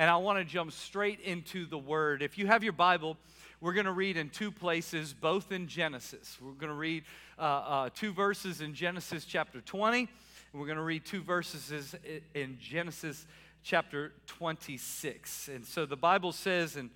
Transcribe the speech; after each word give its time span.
and 0.00 0.08
I 0.08 0.16
want 0.16 0.38
to 0.38 0.44
jump 0.46 0.72
straight 0.72 1.20
into 1.20 1.66
the 1.66 1.76
Word. 1.76 2.22
If 2.22 2.38
you 2.38 2.46
have 2.46 2.64
your 2.64 2.72
Bible, 2.72 3.18
we're 3.60 3.74
going 3.74 3.84
to 3.84 3.92
read 3.92 4.16
in 4.16 4.30
two 4.30 4.50
places, 4.50 5.12
both 5.12 5.52
in 5.52 5.66
Genesis. 5.66 6.38
We're 6.40 6.52
going 6.52 6.72
to 6.72 6.74
read 6.74 7.04
uh, 7.38 7.42
uh, 7.42 7.90
two 7.94 8.14
verses 8.14 8.62
in 8.62 8.72
Genesis 8.72 9.26
chapter 9.26 9.60
20, 9.60 9.98
and 9.98 10.08
we're 10.54 10.64
going 10.64 10.78
to 10.78 10.82
read 10.82 11.04
two 11.04 11.20
verses 11.20 11.94
in 12.34 12.56
Genesis 12.58 13.26
chapter 13.62 14.14
26. 14.26 15.48
And 15.48 15.66
so 15.66 15.84
the 15.84 15.98
Bible 15.98 16.32
says 16.32 16.76
in 16.76 16.88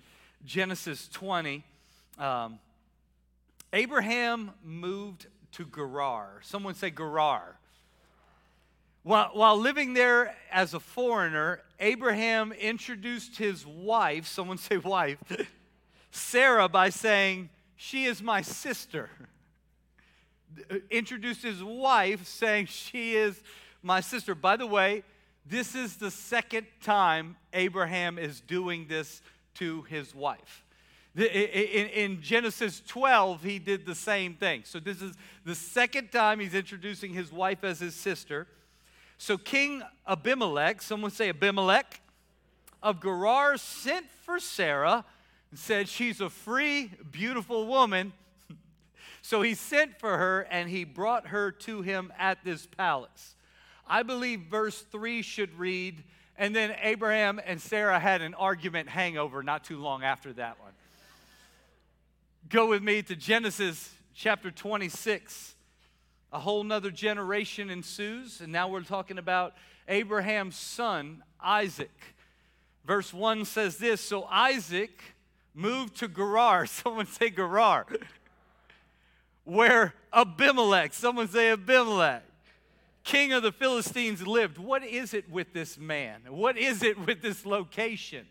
Genesis 0.43 1.07
20, 1.09 1.63
um, 2.17 2.57
Abraham 3.71 4.49
moved 4.63 5.27
to 5.51 5.65
Gerar. 5.65 6.39
Someone 6.41 6.73
say 6.73 6.89
Gerar. 6.89 7.59
While, 9.05 9.29
while 9.33 9.55
living 9.59 9.93
there 9.93 10.35
as 10.51 10.73
a 10.73 10.79
foreigner, 10.79 11.61
Abraham 11.79 12.51
introduced 12.51 13.37
his 13.37 13.63
wife, 13.63 14.25
someone 14.25 14.57
say 14.57 14.77
wife, 14.77 15.19
Sarah, 16.09 16.67
by 16.67 16.89
saying, 16.89 17.49
She 17.75 18.05
is 18.05 18.23
my 18.23 18.41
sister. 18.41 19.11
Introduced 20.89 21.43
his 21.43 21.63
wife, 21.63 22.25
saying, 22.25 22.65
She 22.65 23.13
is 23.13 23.43
my 23.83 24.01
sister. 24.01 24.33
By 24.33 24.57
the 24.57 24.65
way, 24.65 25.03
this 25.45 25.75
is 25.75 25.97
the 25.97 26.09
second 26.09 26.65
time 26.81 27.35
Abraham 27.53 28.17
is 28.17 28.41
doing 28.41 28.87
this 28.87 29.21
to 29.55 29.83
his 29.83 30.15
wife. 30.15 30.65
In, 31.15 32.23
Genesis 32.23 32.81
12, 32.87 33.43
he 33.43 33.59
did 33.59 33.85
the 33.85 33.93
same 33.93 34.33
thing. 34.33 34.63
So, 34.65 34.79
this 34.79 35.03
is 35.03 35.13
the 35.45 35.53
second 35.53 36.11
time 36.11 36.39
he's 36.39 36.55
introducing 36.55 37.13
his 37.13 37.31
wife 37.31 37.63
as 37.63 37.79
his 37.79 37.93
sister. 37.93 38.47
So, 39.25 39.39
King 39.39 39.81
Abimelech, 40.07 40.83
someone 40.83 41.09
say 41.09 41.29
Abimelech, 41.29 41.99
of 42.83 43.01
Gerar 43.01 43.57
sent 43.57 44.05
for 44.21 44.39
Sarah 44.39 45.03
and 45.49 45.59
said, 45.59 45.89
She's 45.89 46.21
a 46.21 46.29
free, 46.29 46.91
beautiful 47.09 47.65
woman. 47.65 48.13
so, 49.23 49.41
he 49.41 49.55
sent 49.55 49.99
for 49.99 50.15
her 50.19 50.41
and 50.51 50.69
he 50.69 50.83
brought 50.83 51.29
her 51.29 51.49
to 51.51 51.81
him 51.81 52.13
at 52.19 52.43
this 52.43 52.67
palace. 52.67 53.33
I 53.87 54.03
believe 54.03 54.41
verse 54.41 54.79
3 54.91 55.23
should 55.23 55.57
read, 55.57 56.03
and 56.37 56.55
then 56.55 56.75
Abraham 56.79 57.41
and 57.43 57.59
Sarah 57.59 57.99
had 57.99 58.21
an 58.21 58.35
argument 58.35 58.89
hangover 58.89 59.41
not 59.41 59.63
too 59.63 59.79
long 59.79 60.03
after 60.03 60.33
that 60.33 60.59
one. 60.59 60.73
Go 62.47 62.67
with 62.67 62.83
me 62.83 63.01
to 63.01 63.15
Genesis 63.15 63.89
chapter 64.13 64.51
26. 64.51 65.54
A 66.35 66.39
whole 66.39 66.65
nother 66.65 66.91
generation 66.91 67.69
ensues, 67.69 68.41
and 68.41 68.51
now 68.51 68.67
we're 68.67 68.81
talking 68.81 69.17
about 69.17 69.53
Abraham's 69.87 70.57
son, 70.57 71.23
Isaac. 71.41 71.97
Verse 72.85 73.13
1 73.13 73.45
says 73.45 73.77
this 73.77 74.01
So 74.01 74.25
Isaac 74.25 75.01
moved 75.53 75.95
to 75.99 76.09
Gerar. 76.09 76.65
Someone 76.65 77.05
say 77.05 77.29
Gerar. 77.29 77.85
Where 79.45 79.93
Abimelech, 80.11 80.93
someone 80.93 81.29
say 81.29 81.51
Abimelech, 81.51 82.23
king 83.05 83.31
of 83.31 83.41
the 83.41 83.53
Philistines, 83.53 84.27
lived. 84.27 84.57
What 84.57 84.83
is 84.83 85.13
it 85.13 85.31
with 85.31 85.53
this 85.53 85.77
man? 85.77 86.19
What 86.27 86.57
is 86.57 86.83
it 86.83 86.99
with 86.99 87.21
this 87.21 87.45
location? 87.45 88.25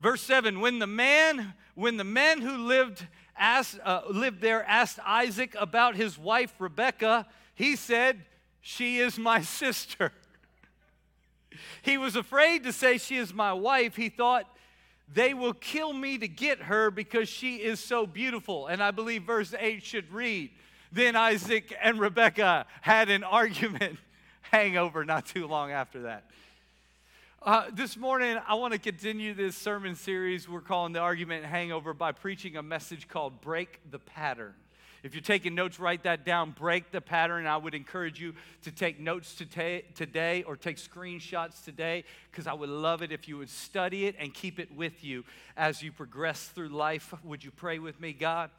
Verse 0.00 0.22
7 0.22 0.58
When 0.58 0.80
the 0.80 0.88
man, 0.88 1.54
when 1.76 1.96
the 1.96 2.02
men 2.02 2.40
who 2.40 2.56
lived, 2.66 3.06
asked, 3.36 3.78
uh, 3.84 4.02
lived 4.10 4.40
there 4.40 4.64
asked 4.64 4.98
Isaac 5.04 5.54
about 5.58 5.96
his 5.96 6.18
wife 6.18 6.54
Rebekah, 6.58 7.26
he 7.54 7.76
said, 7.76 8.24
She 8.60 8.98
is 8.98 9.18
my 9.18 9.42
sister. 9.60 10.12
he 11.82 11.98
was 11.98 12.16
afraid 12.16 12.64
to 12.64 12.72
say, 12.72 12.98
She 12.98 13.16
is 13.16 13.32
my 13.32 13.52
wife. 13.52 13.96
He 13.96 14.08
thought, 14.08 14.46
They 15.12 15.34
will 15.34 15.54
kill 15.54 15.92
me 15.92 16.18
to 16.18 16.28
get 16.28 16.62
her 16.62 16.90
because 16.90 17.28
she 17.28 17.56
is 17.56 17.80
so 17.80 18.06
beautiful. 18.06 18.66
And 18.66 18.82
I 18.82 18.90
believe 18.90 19.24
verse 19.24 19.54
8 19.58 19.82
should 19.82 20.12
read, 20.12 20.50
Then 20.90 21.16
Isaac 21.16 21.74
and 21.82 21.98
Rebekah 21.98 22.66
had 22.80 23.10
an 23.10 23.24
argument 23.24 23.98
hangover 24.42 25.04
not 25.04 25.26
too 25.26 25.46
long 25.46 25.70
after 25.70 26.02
that. 26.02 26.24
Uh, 27.44 27.64
this 27.72 27.96
morning, 27.96 28.38
I 28.46 28.54
want 28.54 28.72
to 28.72 28.78
continue 28.78 29.34
this 29.34 29.56
sermon 29.56 29.96
series 29.96 30.48
we're 30.48 30.60
calling 30.60 30.92
The 30.92 31.00
Argument 31.00 31.44
Hangover 31.44 31.92
by 31.92 32.12
preaching 32.12 32.56
a 32.56 32.62
message 32.62 33.08
called 33.08 33.40
Break 33.40 33.80
the 33.90 33.98
Pattern. 33.98 34.54
If 35.02 35.12
you're 35.12 35.22
taking 35.22 35.56
notes, 35.56 35.80
write 35.80 36.04
that 36.04 36.24
down. 36.24 36.52
Break 36.52 36.92
the 36.92 37.00
pattern. 37.00 37.48
I 37.48 37.56
would 37.56 37.74
encourage 37.74 38.20
you 38.20 38.34
to 38.62 38.70
take 38.70 39.00
notes 39.00 39.34
today 39.34 40.44
or 40.44 40.56
take 40.56 40.76
screenshots 40.76 41.64
today 41.64 42.04
because 42.30 42.46
I 42.46 42.52
would 42.52 42.68
love 42.68 43.02
it 43.02 43.10
if 43.10 43.26
you 43.26 43.38
would 43.38 43.50
study 43.50 44.06
it 44.06 44.14
and 44.20 44.32
keep 44.32 44.60
it 44.60 44.72
with 44.72 45.02
you 45.02 45.24
as 45.56 45.82
you 45.82 45.90
progress 45.90 46.44
through 46.44 46.68
life. 46.68 47.12
Would 47.24 47.42
you 47.42 47.50
pray 47.50 47.80
with 47.80 48.00
me, 48.00 48.12
God? 48.12 48.50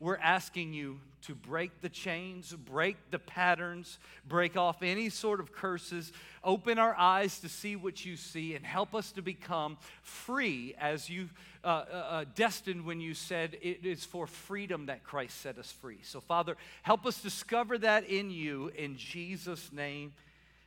We're 0.00 0.16
asking 0.16 0.72
you 0.72 0.98
to 1.22 1.34
break 1.34 1.82
the 1.82 1.88
chains, 1.90 2.52
break 2.52 2.96
the 3.10 3.18
patterns, 3.18 3.98
break 4.26 4.56
off 4.56 4.82
any 4.82 5.10
sort 5.10 5.38
of 5.38 5.52
curses, 5.52 6.12
open 6.42 6.78
our 6.78 6.94
eyes 6.96 7.40
to 7.40 7.48
see 7.48 7.76
what 7.76 8.04
you 8.06 8.16
see, 8.16 8.54
and 8.54 8.64
help 8.64 8.94
us 8.94 9.12
to 9.12 9.20
become 9.20 9.76
free 10.02 10.74
as 10.80 11.10
you 11.10 11.28
uh, 11.62 11.66
uh, 11.66 11.94
uh, 11.94 12.24
destined 12.34 12.86
when 12.86 13.02
you 13.02 13.12
said 13.12 13.58
it 13.60 13.84
is 13.84 14.06
for 14.06 14.26
freedom 14.26 14.86
that 14.86 15.04
Christ 15.04 15.38
set 15.42 15.58
us 15.58 15.70
free. 15.70 15.98
So, 16.02 16.20
Father, 16.20 16.56
help 16.82 17.04
us 17.04 17.20
discover 17.20 17.76
that 17.78 18.08
in 18.08 18.30
you 18.30 18.72
in 18.74 18.96
Jesus' 18.96 19.70
name. 19.70 20.14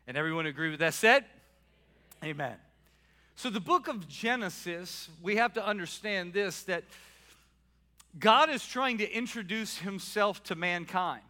And 0.05 0.15
everyone 0.15 0.45
agree 0.45 0.69
with 0.69 0.81
that 0.81 0.93
said? 0.93 1.25
Amen. 2.23 2.55
So, 3.35 3.49
the 3.49 3.59
book 3.59 3.87
of 3.87 4.07
Genesis, 4.07 5.09
we 5.23 5.37
have 5.37 5.53
to 5.53 5.65
understand 5.65 6.33
this 6.33 6.61
that 6.63 6.83
God 8.17 8.49
is 8.49 8.65
trying 8.65 8.99
to 8.99 9.11
introduce 9.11 9.77
himself 9.77 10.43
to 10.43 10.55
mankind. 10.55 11.23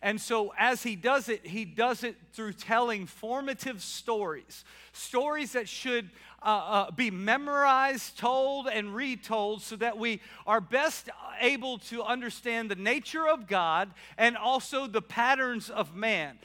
And 0.00 0.20
so, 0.20 0.52
as 0.56 0.84
he 0.84 0.94
does 0.94 1.28
it, 1.28 1.44
he 1.44 1.64
does 1.64 2.04
it 2.04 2.16
through 2.32 2.52
telling 2.52 3.06
formative 3.06 3.82
stories, 3.82 4.64
stories 4.92 5.52
that 5.52 5.68
should 5.68 6.10
uh, 6.42 6.46
uh, 6.46 6.90
be 6.92 7.10
memorized, 7.10 8.16
told, 8.16 8.68
and 8.68 8.94
retold 8.94 9.60
so 9.60 9.74
that 9.76 9.98
we 9.98 10.20
are 10.46 10.60
best 10.60 11.08
able 11.40 11.78
to 11.78 12.02
understand 12.02 12.70
the 12.70 12.76
nature 12.76 13.26
of 13.28 13.46
God 13.46 13.90
and 14.16 14.36
also 14.36 14.86
the 14.86 15.02
patterns 15.02 15.68
of 15.68 15.94
man. 15.94 16.38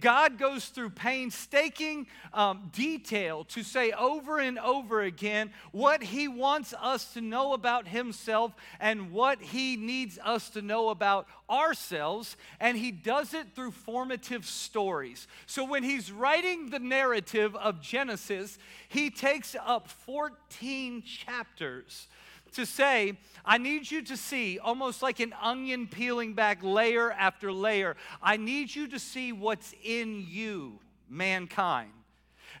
God 0.00 0.38
goes 0.38 0.66
through 0.66 0.90
painstaking 0.90 2.06
um, 2.32 2.70
detail 2.72 3.44
to 3.44 3.62
say 3.62 3.90
over 3.92 4.38
and 4.38 4.58
over 4.58 5.02
again 5.02 5.50
what 5.72 6.02
He 6.02 6.26
wants 6.26 6.74
us 6.80 7.12
to 7.12 7.20
know 7.20 7.52
about 7.52 7.88
Himself 7.88 8.54
and 8.80 9.12
what 9.12 9.42
He 9.42 9.76
needs 9.76 10.18
us 10.24 10.48
to 10.50 10.62
know 10.62 10.88
about 10.88 11.26
ourselves, 11.48 12.36
and 12.60 12.76
He 12.76 12.90
does 12.90 13.34
it 13.34 13.48
through 13.54 13.72
formative 13.72 14.46
stories. 14.46 15.26
So 15.46 15.64
when 15.64 15.82
He's 15.82 16.10
writing 16.10 16.70
the 16.70 16.78
narrative 16.78 17.54
of 17.56 17.80
Genesis, 17.80 18.58
He 18.88 19.10
takes 19.10 19.56
up 19.64 19.88
14 19.88 21.02
chapters 21.02 22.08
to 22.54 22.64
say, 22.64 23.18
I 23.44 23.58
need 23.58 23.90
you 23.90 24.02
to 24.02 24.16
see, 24.16 24.58
almost 24.58 25.02
like 25.02 25.20
an 25.20 25.34
onion 25.40 25.86
peeling 25.86 26.34
back 26.34 26.62
layer 26.62 27.10
after 27.12 27.52
layer, 27.52 27.96
I 28.22 28.36
need 28.36 28.74
you 28.74 28.88
to 28.88 28.98
see 28.98 29.32
what's 29.32 29.74
in 29.82 30.24
you, 30.28 30.78
mankind. 31.08 31.90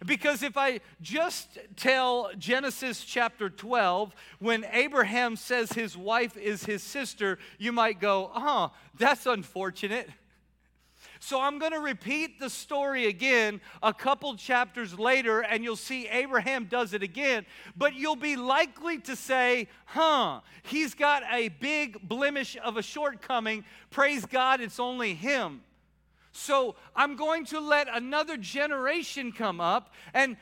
Because 0.04 0.42
if 0.42 0.56
I 0.56 0.80
just 1.00 1.58
tell 1.76 2.30
Genesis 2.36 3.02
chapter 3.04 3.48
12, 3.48 4.14
when 4.38 4.66
Abraham 4.72 5.36
says 5.36 5.72
his 5.72 5.96
wife 5.96 6.36
is 6.36 6.64
his 6.64 6.82
sister, 6.82 7.38
you 7.58 7.72
might 7.72 8.00
go, 8.00 8.30
oh, 8.34 8.72
that's 8.98 9.26
unfortunate. 9.26 10.10
So 11.20 11.40
I'm 11.40 11.58
going 11.58 11.72
to 11.72 11.80
repeat 11.80 12.38
the 12.38 12.50
story 12.50 13.06
again 13.06 13.62
a 13.82 13.94
couple 13.94 14.36
chapters 14.36 14.98
later, 14.98 15.40
and 15.40 15.64
you'll 15.64 15.74
see 15.74 16.06
Abraham 16.08 16.66
does 16.66 16.92
it 16.92 17.02
again. 17.02 17.46
But 17.74 17.94
you'll 17.94 18.14
be 18.14 18.36
likely 18.36 18.98
to 19.00 19.16
say, 19.16 19.68
huh, 19.86 20.40
he's 20.64 20.92
got 20.92 21.22
a 21.32 21.48
big 21.48 22.06
blemish 22.06 22.58
of 22.62 22.76
a 22.76 22.82
shortcoming. 22.82 23.64
Praise 23.90 24.26
God, 24.26 24.60
it's 24.60 24.78
only 24.78 25.14
him. 25.14 25.62
So 26.36 26.74
I'm 26.96 27.14
going 27.14 27.44
to 27.46 27.60
let 27.60 27.88
another 27.88 28.36
generation 28.36 29.30
come 29.30 29.60
up, 29.60 29.94
and 30.12 30.36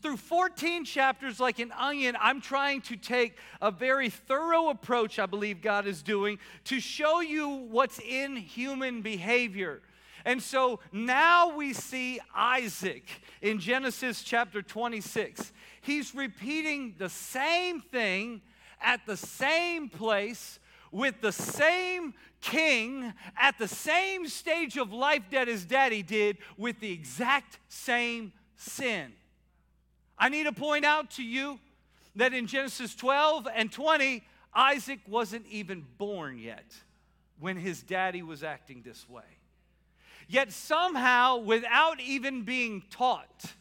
through 0.00 0.16
14 0.16 0.86
chapters, 0.86 1.38
like 1.38 1.58
an 1.58 1.70
onion, 1.72 2.16
I'm 2.18 2.40
trying 2.40 2.80
to 2.82 2.96
take 2.96 3.36
a 3.60 3.70
very 3.70 4.08
thorough 4.08 4.70
approach, 4.70 5.18
I 5.18 5.26
believe 5.26 5.60
God 5.60 5.86
is 5.86 6.02
doing, 6.02 6.38
to 6.64 6.80
show 6.80 7.20
you 7.20 7.48
what's 7.48 8.00
in 8.00 8.36
human 8.36 9.02
behavior. 9.02 9.82
And 10.24 10.42
so 10.42 10.80
now 10.90 11.54
we 11.54 11.74
see 11.74 12.20
Isaac 12.34 13.06
in 13.42 13.58
Genesis 13.58 14.22
chapter 14.22 14.62
26. 14.62 15.52
He's 15.82 16.14
repeating 16.14 16.94
the 16.96 17.10
same 17.10 17.82
thing 17.82 18.40
at 18.80 19.04
the 19.04 19.18
same 19.18 19.90
place 19.90 20.58
with 20.94 21.20
the 21.20 21.32
same 21.32 22.14
king 22.40 23.12
at 23.36 23.58
the 23.58 23.66
same 23.66 24.28
stage 24.28 24.76
of 24.76 24.92
life 24.92 25.24
that 25.32 25.48
his 25.48 25.64
daddy 25.64 26.04
did 26.04 26.38
with 26.56 26.78
the 26.78 26.92
exact 26.92 27.58
same 27.68 28.32
sin. 28.56 29.12
I 30.16 30.28
need 30.28 30.44
to 30.44 30.52
point 30.52 30.84
out 30.84 31.10
to 31.12 31.24
you 31.24 31.58
that 32.14 32.32
in 32.32 32.46
Genesis 32.46 32.94
12 32.94 33.48
and 33.52 33.72
20, 33.72 34.22
Isaac 34.54 35.00
wasn't 35.08 35.46
even 35.50 35.84
born 35.98 36.38
yet 36.38 36.72
when 37.40 37.56
his 37.56 37.82
daddy 37.82 38.22
was 38.22 38.44
acting 38.44 38.82
this 38.82 39.08
way. 39.08 39.22
Yet 40.28 40.52
somehow, 40.52 41.38
without 41.38 41.98
even 41.98 42.44
being 42.44 42.84
taught, 42.90 43.54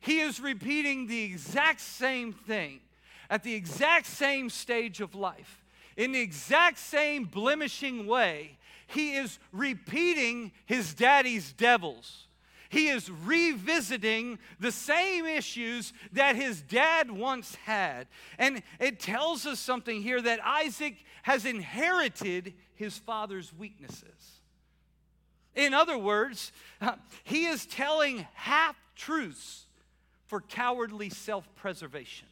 he 0.00 0.20
is 0.20 0.40
repeating 0.40 1.08
the 1.08 1.24
exact 1.24 1.82
same 1.82 2.32
thing 2.32 2.80
at 3.28 3.42
the 3.42 3.54
exact 3.54 4.06
same 4.06 4.48
stage 4.48 5.02
of 5.02 5.14
life, 5.14 5.63
in 5.96 6.12
the 6.12 6.20
exact 6.20 6.78
same 6.78 7.24
blemishing 7.24 8.06
way. 8.06 8.58
He 8.86 9.14
is 9.14 9.38
repeating 9.52 10.52
his 10.66 10.94
daddy's 10.94 11.52
devils. 11.52 12.26
He 12.68 12.88
is 12.88 13.08
revisiting 13.10 14.38
the 14.58 14.72
same 14.72 15.26
issues 15.26 15.92
that 16.12 16.34
his 16.34 16.60
dad 16.60 17.10
once 17.10 17.54
had. 17.54 18.08
And 18.38 18.62
it 18.80 18.98
tells 18.98 19.46
us 19.46 19.60
something 19.60 20.02
here 20.02 20.20
that 20.20 20.44
Isaac 20.44 20.96
has 21.22 21.44
inherited 21.44 22.52
his 22.74 22.98
father's 22.98 23.52
weaknesses. 23.54 24.40
In 25.54 25.72
other 25.72 25.96
words, 25.96 26.50
uh, 26.80 26.96
he 27.22 27.46
is 27.46 27.64
telling 27.64 28.26
half 28.34 28.76
truths 28.96 29.66
for 30.26 30.40
cowardly 30.40 31.10
self 31.10 31.48
preservation. 31.54 32.26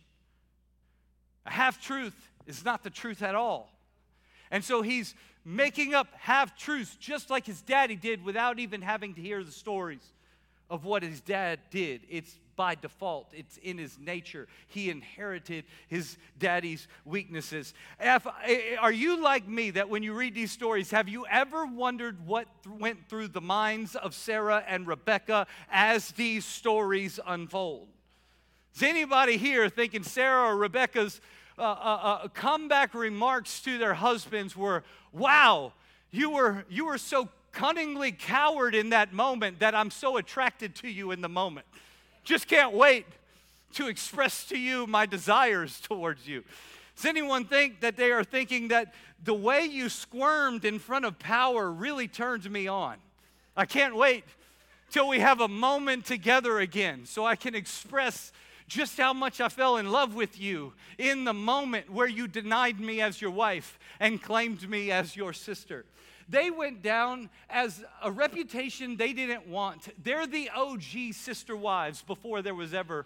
A 1.46 1.50
half 1.50 1.80
truth 1.80 2.31
is 2.46 2.64
not 2.64 2.82
the 2.82 2.90
truth 2.90 3.22
at 3.22 3.34
all. 3.34 3.70
And 4.50 4.62
so 4.64 4.82
he's 4.82 5.14
making 5.44 5.94
up 5.94 6.08
half 6.18 6.56
truths 6.56 6.96
just 6.96 7.30
like 7.30 7.46
his 7.46 7.62
daddy 7.62 7.96
did 7.96 8.24
without 8.24 8.58
even 8.58 8.82
having 8.82 9.14
to 9.14 9.20
hear 9.20 9.42
the 9.42 9.52
stories 9.52 10.12
of 10.70 10.84
what 10.84 11.02
his 11.02 11.20
dad 11.20 11.58
did. 11.70 12.02
It's 12.08 12.38
by 12.54 12.74
default, 12.74 13.32
it's 13.32 13.56
in 13.58 13.78
his 13.78 13.98
nature. 13.98 14.46
He 14.68 14.90
inherited 14.90 15.64
his 15.88 16.18
daddy's 16.38 16.86
weaknesses. 17.04 17.72
If, 17.98 18.26
eh, 18.26 18.30
eh, 18.44 18.76
are 18.78 18.92
you 18.92 19.22
like 19.22 19.48
me 19.48 19.70
that 19.70 19.88
when 19.88 20.02
you 20.02 20.12
read 20.12 20.34
these 20.34 20.52
stories, 20.52 20.90
have 20.90 21.08
you 21.08 21.26
ever 21.26 21.64
wondered 21.64 22.26
what 22.26 22.46
th- 22.62 22.78
went 22.78 23.08
through 23.08 23.28
the 23.28 23.40
minds 23.40 23.96
of 23.96 24.14
Sarah 24.14 24.62
and 24.66 24.86
Rebecca 24.86 25.46
as 25.70 26.12
these 26.12 26.44
stories 26.44 27.18
unfold? 27.26 27.88
Is 28.76 28.82
anybody 28.82 29.38
here 29.38 29.68
thinking 29.68 30.02
Sarah 30.02 30.48
or 30.48 30.56
Rebecca's 30.56 31.20
uh, 31.58 31.62
uh, 31.62 31.98
uh, 32.24 32.28
comeback 32.28 32.94
remarks 32.94 33.60
to 33.60 33.78
their 33.78 33.94
husbands 33.94 34.56
were, 34.56 34.84
wow, 35.12 35.72
you 36.10 36.30
were, 36.30 36.64
you 36.70 36.86
were 36.86 36.98
so 36.98 37.28
cunningly 37.52 38.12
coward 38.12 38.74
in 38.74 38.90
that 38.90 39.12
moment 39.12 39.58
that 39.60 39.74
I'm 39.74 39.90
so 39.90 40.16
attracted 40.16 40.74
to 40.76 40.88
you 40.88 41.10
in 41.10 41.20
the 41.20 41.28
moment. 41.28 41.66
Just 42.24 42.48
can't 42.48 42.72
wait 42.72 43.06
to 43.74 43.88
express 43.88 44.44
to 44.46 44.58
you 44.58 44.86
my 44.86 45.06
desires 45.06 45.80
towards 45.80 46.26
you. 46.26 46.44
Does 46.96 47.06
anyone 47.06 47.44
think 47.44 47.80
that 47.80 47.96
they 47.96 48.12
are 48.12 48.24
thinking 48.24 48.68
that 48.68 48.94
the 49.22 49.34
way 49.34 49.64
you 49.64 49.88
squirmed 49.88 50.64
in 50.64 50.78
front 50.78 51.04
of 51.04 51.18
power 51.18 51.70
really 51.70 52.08
turns 52.08 52.48
me 52.48 52.68
on? 52.68 52.96
I 53.56 53.66
can't 53.66 53.96
wait 53.96 54.24
till 54.90 55.08
we 55.08 55.20
have 55.20 55.40
a 55.40 55.48
moment 55.48 56.04
together 56.04 56.58
again 56.60 57.06
so 57.06 57.24
I 57.24 57.36
can 57.36 57.54
express 57.54 58.32
just 58.72 58.96
how 58.96 59.12
much 59.12 59.40
I 59.40 59.48
fell 59.48 59.76
in 59.76 59.92
love 59.92 60.14
with 60.14 60.40
you 60.40 60.72
in 60.96 61.24
the 61.24 61.34
moment 61.34 61.90
where 61.90 62.08
you 62.08 62.26
denied 62.26 62.80
me 62.80 63.02
as 63.02 63.20
your 63.20 63.30
wife 63.30 63.78
and 64.00 64.20
claimed 64.20 64.68
me 64.68 64.90
as 64.90 65.14
your 65.14 65.34
sister. 65.34 65.84
They 66.28 66.50
went 66.50 66.80
down 66.80 67.28
as 67.50 67.84
a 68.02 68.10
reputation 68.10 68.96
they 68.96 69.12
didn't 69.12 69.46
want. 69.46 69.88
They're 70.02 70.26
the 70.26 70.48
OG 70.48 71.12
sister 71.12 71.54
wives 71.54 72.00
before 72.00 72.40
there 72.40 72.54
was 72.54 72.72
ever 72.72 73.04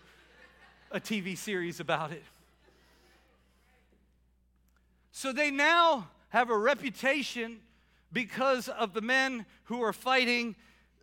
a 0.93 1.01
TV 1.01 1.37
series 1.37 1.81
about 1.81 2.13
it. 2.13 2.23
So 5.11 5.33
they 5.33 5.51
now 5.51 6.09
have 6.29 6.49
a 6.49 6.57
reputation 6.57 7.59
because 8.13 8.69
of 8.69 8.93
the 8.93 9.01
men 9.01 9.47
who 9.65 9.83
are 9.83 9.93
fighting 9.93 10.55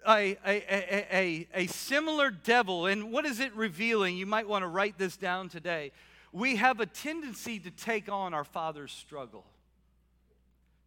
a, 0.08 0.38
a, 0.46 1.08
a, 1.12 1.48
a, 1.54 1.68
similar 1.68 2.32
devil. 2.32 2.88
And 2.88 3.12
what 3.12 3.26
is 3.26 3.40
it 3.40 3.56
revealing? 3.56 4.18
You 4.18 4.26
might 4.26 4.48
want 4.48 4.64
to 4.64 4.68
write 4.68 4.98
this 4.98 5.18
down 5.18 5.50
today. 5.50 5.92
We 6.32 6.56
have 6.58 6.80
a 6.80 6.86
tendency 6.86 7.60
to 7.60 7.72
take 7.72 8.12
on 8.12 8.34
our 8.34 8.44
father's 8.44 8.92
struggle. 8.92 9.46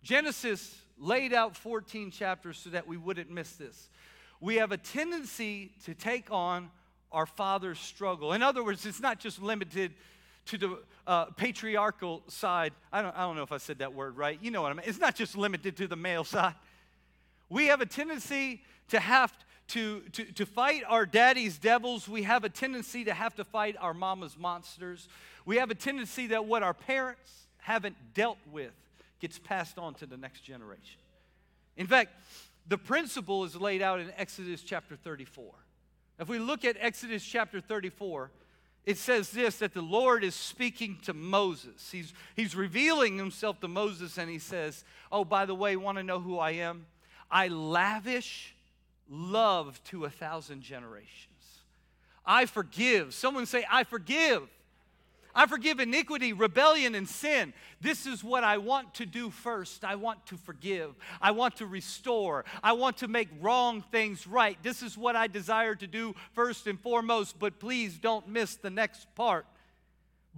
Genesis 0.03 0.77
laid 0.99 1.33
out 1.33 1.57
14 1.57 2.11
chapters 2.11 2.59
so 2.59 2.71
that 2.71 2.87
we 2.87 2.97
wouldn't 2.97 3.31
miss 3.31 3.53
this. 3.53 3.89
We 4.41 4.57
have 4.57 4.73
a 4.73 4.77
tendency 4.77 5.73
to 5.85 5.95
take 5.95 6.31
on 6.31 6.71
our 7.13 7.27
father's 7.27 7.79
struggle. 7.79 8.33
In 8.33 8.43
other 8.43 8.63
words, 8.63 8.85
it's 8.87 9.01
not 9.01 9.19
just 9.19 9.41
limited 9.41 9.95
to 10.47 10.59
the 10.59 10.79
uh, 11.07 11.27
patriarchal 11.27 12.23
side. 12.29 12.73
I 12.93 13.03
don't, 13.03 13.17
I 13.17 13.21
don't 13.21 13.37
know 13.37 13.43
if 13.43 13.53
I 13.53 13.59
said 13.59 13.79
that 13.79 13.95
word 13.95 14.17
right. 14.17 14.39
You 14.41 14.51
know 14.51 14.63
what 14.63 14.73
I 14.73 14.75
mean. 14.75 14.85
It's 14.87 14.99
not 14.99 15.15
just 15.15 15.37
limited 15.37 15.77
to 15.79 15.89
the 15.89 15.97
male 15.97 16.25
side. 16.25 16.55
We 17.49 17.67
have 17.67 17.81
a 17.81 17.87
tendency 17.87 18.63
to 18.89 19.01
have 19.01 19.33
to, 19.69 20.01
to, 20.13 20.25
to 20.25 20.47
fight 20.47 20.83
our 20.89 21.07
daddy's 21.07 21.59
devils. 21.59 22.09
We 22.09 22.23
have 22.23 22.45
a 22.45 22.49
tendency 22.49 23.05
to 23.05 23.15
have 23.15 23.35
to 23.37 23.45
fight 23.45 23.77
our 23.81 23.95
mama's 23.95 24.37
monsters. 24.39 25.09
We 25.45 25.57
have 25.57 25.71
a 25.71 25.75
tendency 25.75 26.29
that 26.29 26.45
what 26.45 26.63
our 26.63 26.75
parents 26.75 27.47
haven't 27.59 27.97
dealt 28.15 28.39
with 28.53 28.73
gets 29.21 29.39
passed 29.39 29.79
on 29.79 29.95
to 29.95 30.07
the 30.07 30.17
next 30.17 30.43
generation. 30.43 31.01
In 31.77 31.87
fact, 31.87 32.13
the 32.69 32.79
principle 32.79 33.45
is 33.45 33.57
laid 33.57 33.83
out 33.83 34.01
in 34.01 34.13
Exodus 34.17 34.63
chapter 34.63 34.97
34. 34.97 35.53
If 36.19 36.29
we 36.29 36.39
look 36.39 36.65
at 36.65 36.77
Exodus 36.81 37.25
chapter 37.25 37.61
34, 37.61 38.31
it 38.85 38.99
says 38.99 39.31
this 39.31 39.59
that 39.59 39.75
the 39.75 39.83
Lord 39.83 40.23
is 40.23 40.35
speaking 40.35 40.99
to 41.05 41.13
Moses. 41.13 41.91
He's, 41.91 42.15
he's 42.37 42.55
revealing 42.55 43.19
himself 43.19 43.61
to 43.61 43.69
Moses, 43.69 44.17
and 44.17 44.31
he 44.31 44.39
says, 44.39 44.85
Oh, 45.11 45.25
by 45.25 45.45
the 45.45 45.55
way, 45.55 45.77
want 45.77 45.99
to 45.99 46.05
know 46.05 46.21
who 46.21 46.39
I 46.39 46.53
am? 46.53 46.87
I 47.31 47.49
lavish 47.49 48.55
love 49.09 49.83
to 49.85 50.05
a 50.05 50.11
thousand 50.11 50.63
generations. 50.63 51.33
I 52.25 52.47
forgive. 52.47 53.15
Someone 53.15 53.47
say, 53.47 53.65
I 53.71 53.85
forgive. 53.85 54.43
I 55.37 55.45
forgive 55.47 55.81
iniquity, 55.81 56.33
rebellion, 56.33 56.95
and 56.95 57.07
sin. 57.07 57.53
This 57.83 58.07
is 58.07 58.25
what 58.25 58.43
I 58.43 58.57
want 58.57 58.95
to 58.95 59.07
do 59.07 59.29
first. 59.29 59.85
I 59.85 59.95
want 59.97 60.25
to 60.27 60.37
forgive. 60.39 60.95
I 61.21 61.33
want 61.33 61.57
to 61.57 61.67
restore. 61.67 62.47
I 62.63 62.73
want 62.73 62.97
to 62.99 63.09
make 63.09 63.29
wrong 63.43 63.85
things 63.93 64.27
right. 64.27 64.57
This 64.63 64.83
is 64.83 64.97
what 64.97 65.15
I 65.15 65.27
desire 65.27 65.75
to 65.75 65.87
do 65.87 66.15
first 66.33 66.67
and 66.67 66.81
foremost, 66.81 67.39
but 67.39 67.61
please 67.61 67.99
don't 67.99 68.27
miss 68.29 68.57
the 68.57 68.71
next 68.71 69.15
part. 69.15 69.45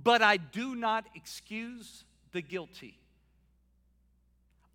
But 0.02 0.20
I 0.20 0.36
do 0.36 0.74
not 0.74 1.06
excuse 1.14 2.04
the 2.32 2.42
guilty. 2.42 2.98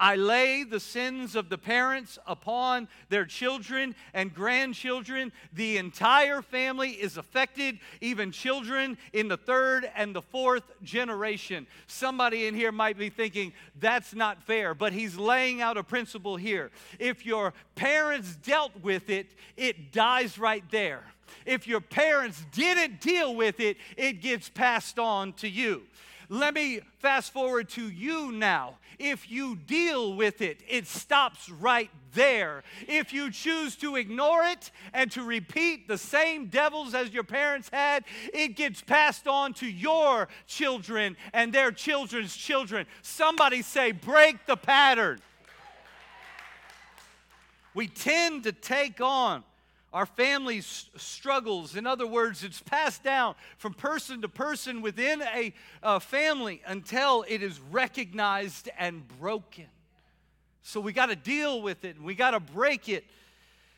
I 0.04 0.16
lay 0.16 0.66
the 0.66 0.82
sins 0.82 1.34
of 1.34 1.48
the 1.48 1.58
parents 1.58 2.20
upon 2.28 2.90
their 3.08 3.24
children 3.24 3.96
and 4.14 4.34
grandchildren. 4.34 5.32
The 5.54 5.78
entire 5.78 6.42
family 6.42 6.90
is 6.90 7.16
affected, 7.16 7.80
even 8.02 8.34
children 8.34 8.98
in 9.14 9.30
the 9.30 9.38
third 9.38 9.90
and 9.96 10.14
the 10.14 10.22
fourth 10.22 10.66
generation. 10.84 11.68
Somebody 11.88 12.48
in 12.48 12.54
here 12.54 12.74
might 12.74 12.98
be 12.98 13.10
thinking, 13.10 13.54
that's 13.80 14.14
not 14.14 14.44
fair, 14.44 14.76
but 14.76 14.92
he's 14.92 15.16
laying 15.16 15.62
out 15.62 15.78
a 15.78 15.84
principle 15.84 16.36
here. 16.36 16.70
If 17.00 17.26
your 17.26 17.54
parents 17.76 18.36
dealt 18.36 18.74
with 18.82 19.10
it, 19.10 19.32
it 19.56 19.94
dies 19.94 20.38
right 20.38 20.66
there. 20.70 21.06
If 21.46 21.66
your 21.66 21.80
parents 21.80 22.46
didn't 22.52 23.00
deal 23.00 23.34
with 23.34 23.62
it, 23.62 23.78
it 23.96 24.20
gets 24.20 24.50
passed 24.50 25.00
on 25.00 25.32
to 25.36 25.48
you. 25.48 25.84
Let 26.34 26.56
me 26.56 26.80
fast 26.98 27.32
forward 27.32 27.70
to 27.70 27.88
you 27.88 28.32
now. 28.32 28.80
If 28.98 29.30
you 29.30 29.56
deal 29.56 30.16
with 30.16 30.42
it, 30.42 30.62
it 30.68 30.88
stops 30.88 31.48
right 31.48 31.92
there. 32.16 32.64
If 32.88 33.14
you 33.14 33.30
choose 33.30 33.76
to 33.76 33.98
ignore 33.98 34.44
it 34.46 34.72
and 34.96 35.12
to 35.12 35.22
repeat 35.22 35.88
the 35.88 36.00
same 36.00 36.48
devils 36.48 36.96
as 36.96 37.12
your 37.12 37.24
parents 37.24 37.70
had, 37.72 38.06
it 38.34 38.56
gets 38.56 38.82
passed 38.82 39.28
on 39.28 39.54
to 39.54 39.68
your 39.68 40.28
children 40.48 41.18
and 41.34 41.54
their 41.54 41.72
children's 41.72 42.36
children. 42.36 42.88
Somebody 43.04 43.62
say, 43.62 43.92
break 43.92 44.48
the 44.48 44.58
pattern. 44.58 45.20
We 47.76 47.86
tend 47.86 48.46
to 48.46 48.54
take 48.54 49.00
on 49.02 49.44
our 49.94 50.08
family's 50.08 50.90
struggles. 50.98 51.76
In 51.76 51.86
other 51.86 52.08
words, 52.08 52.44
it's 52.44 52.62
passed 52.62 53.04
down 53.04 53.36
from 53.58 53.74
person 53.76 54.22
to 54.24 54.28
person 54.28 54.82
within 54.82 55.22
a, 55.22 55.54
a 55.84 56.00
family 56.00 56.62
until 56.66 57.24
it 57.28 57.44
is 57.44 57.60
recognized 57.72 58.70
and 58.78 59.08
broken. 59.20 59.68
So 60.64 60.80
we 60.80 60.94
got 60.94 61.08
to 61.08 61.16
deal 61.16 61.62
with 61.62 61.86
it 61.86 61.96
and 61.96 62.06
we 62.06 62.16
got 62.16 62.32
to 62.32 62.40
break 62.40 62.90
it. 62.90 63.06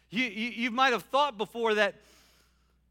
You, 0.10 0.24
you, 0.24 0.50
you 0.51 0.72
might 0.72 0.93
have 0.93 1.03
thought 1.03 1.38
before 1.38 1.74
that 1.74 1.95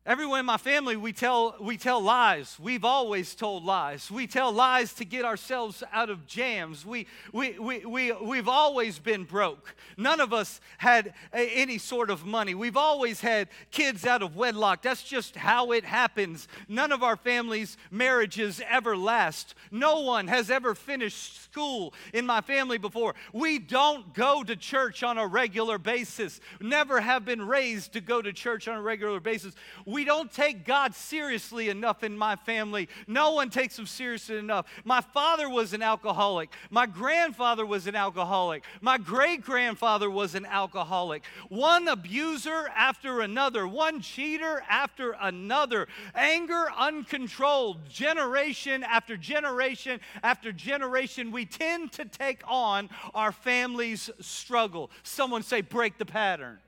Everyone 0.06 0.40
in 0.40 0.44
my 0.44 0.58
family, 0.58 0.96
we 0.96 1.14
tell, 1.14 1.56
we 1.58 1.78
tell 1.78 1.98
lies. 1.98 2.58
We've 2.60 2.84
always 2.84 3.34
told 3.34 3.64
lies. 3.64 4.10
We 4.10 4.26
tell 4.26 4.52
lies 4.52 4.92
to 4.94 5.06
get 5.06 5.24
ourselves 5.24 5.82
out 5.94 6.10
of 6.10 6.26
jams. 6.26 6.84
We, 6.84 7.06
we, 7.32 7.58
we, 7.58 7.86
we, 7.86 8.12
we've 8.12 8.48
always 8.48 8.98
been 8.98 9.24
broke. 9.24 9.74
None 9.96 10.20
of 10.20 10.34
us 10.34 10.60
had 10.76 11.14
a, 11.32 11.48
any 11.54 11.78
sort 11.78 12.10
of 12.10 12.26
money. 12.26 12.54
We've 12.54 12.76
always 12.76 13.22
had 13.22 13.48
kids 13.70 14.04
out 14.04 14.20
of 14.20 14.36
wedlock. 14.36 14.82
That's 14.82 15.02
just 15.02 15.36
how 15.36 15.72
it 15.72 15.86
happens. 15.86 16.48
None 16.68 16.92
of 16.92 17.02
our 17.02 17.16
families' 17.16 17.78
marriages 17.90 18.60
ever 18.68 18.98
last. 18.98 19.54
No 19.70 20.00
one 20.00 20.28
has 20.28 20.50
ever 20.50 20.74
finished 20.74 21.42
school 21.44 21.94
in 22.12 22.26
my 22.26 22.42
family 22.42 22.76
before. 22.76 23.14
We 23.32 23.58
don't 23.58 24.12
go 24.12 24.42
to 24.44 24.54
church 24.54 25.02
on 25.02 25.16
a 25.16 25.26
regular 25.26 25.78
basis, 25.78 26.42
never 26.60 27.00
have 27.00 27.24
been 27.24 27.46
raised 27.46 27.94
to 27.94 28.02
go 28.02 28.20
to 28.20 28.34
church 28.34 28.68
on 28.68 28.76
a 28.76 28.82
regular 28.82 29.18
basis. 29.18 29.54
Don't 30.02 30.32
take 30.32 30.64
God 30.64 30.94
seriously 30.94 31.68
enough 31.68 32.02
in 32.02 32.16
my 32.16 32.34
family. 32.34 32.88
No 33.06 33.32
one 33.32 33.50
takes 33.50 33.78
him 33.78 33.86
seriously 33.86 34.38
enough. 34.38 34.66
My 34.84 35.02
father 35.02 35.48
was 35.48 35.74
an 35.74 35.82
alcoholic. 35.82 36.50
My 36.70 36.86
grandfather 36.86 37.66
was 37.66 37.86
an 37.86 37.94
alcoholic. 37.94 38.64
My 38.80 38.98
great 38.98 39.42
grandfather 39.42 40.10
was 40.10 40.34
an 40.34 40.46
alcoholic. 40.46 41.22
One 41.50 41.86
abuser 41.86 42.68
after 42.74 43.20
another, 43.20 43.68
one 43.68 44.00
cheater 44.00 44.64
after 44.68 45.14
another. 45.20 45.86
Anger 46.14 46.66
uncontrolled, 46.76 47.86
generation 47.88 48.82
after 48.82 49.16
generation 49.18 50.00
after 50.22 50.50
generation. 50.50 51.30
We 51.30 51.44
tend 51.44 51.92
to 51.92 52.06
take 52.06 52.42
on 52.46 52.88
our 53.14 53.32
family's 53.32 54.08
struggle. 54.20 54.90
Someone 55.02 55.42
say, 55.42 55.60
break 55.60 55.98
the 55.98 56.06
pattern. 56.06 56.58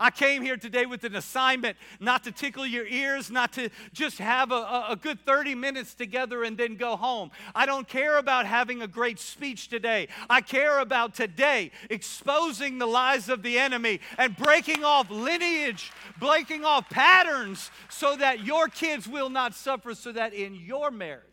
I 0.00 0.10
came 0.10 0.40
here 0.40 0.56
today 0.56 0.86
with 0.86 1.04
an 1.04 1.14
assignment 1.14 1.76
not 2.00 2.24
to 2.24 2.32
tickle 2.32 2.66
your 2.66 2.86
ears, 2.86 3.30
not 3.30 3.52
to 3.52 3.68
just 3.92 4.16
have 4.16 4.50
a, 4.50 4.86
a, 4.88 4.98
good 5.00 5.20
30 5.26 5.54
minutes 5.54 5.92
together 5.92 6.42
and 6.42 6.56
then 6.56 6.76
go 6.76 6.96
home. 6.96 7.30
I 7.54 7.66
don't 7.66 7.86
care 7.86 8.16
about 8.16 8.46
having 8.46 8.80
a 8.80 8.88
great 8.88 9.20
speech 9.20 9.68
today. 9.68 10.08
I 10.30 10.40
care 10.40 10.78
about 10.78 11.14
today 11.14 11.70
exposing 11.90 12.78
the 12.78 12.86
lies 12.86 13.28
of 13.28 13.42
the 13.42 13.58
enemy 13.58 14.00
and 14.16 14.34
breaking 14.34 14.84
off 14.84 15.10
lineage, 15.10 15.92
breaking 16.18 16.64
off 16.64 16.88
patterns 16.88 17.70
so 17.90 18.16
that 18.16 18.42
your 18.42 18.68
kids 18.68 19.06
will 19.06 19.28
not 19.28 19.54
suffer, 19.54 19.94
so 19.94 20.12
that 20.12 20.32
in 20.32 20.54
your 20.54 20.90
marriage 20.90 21.24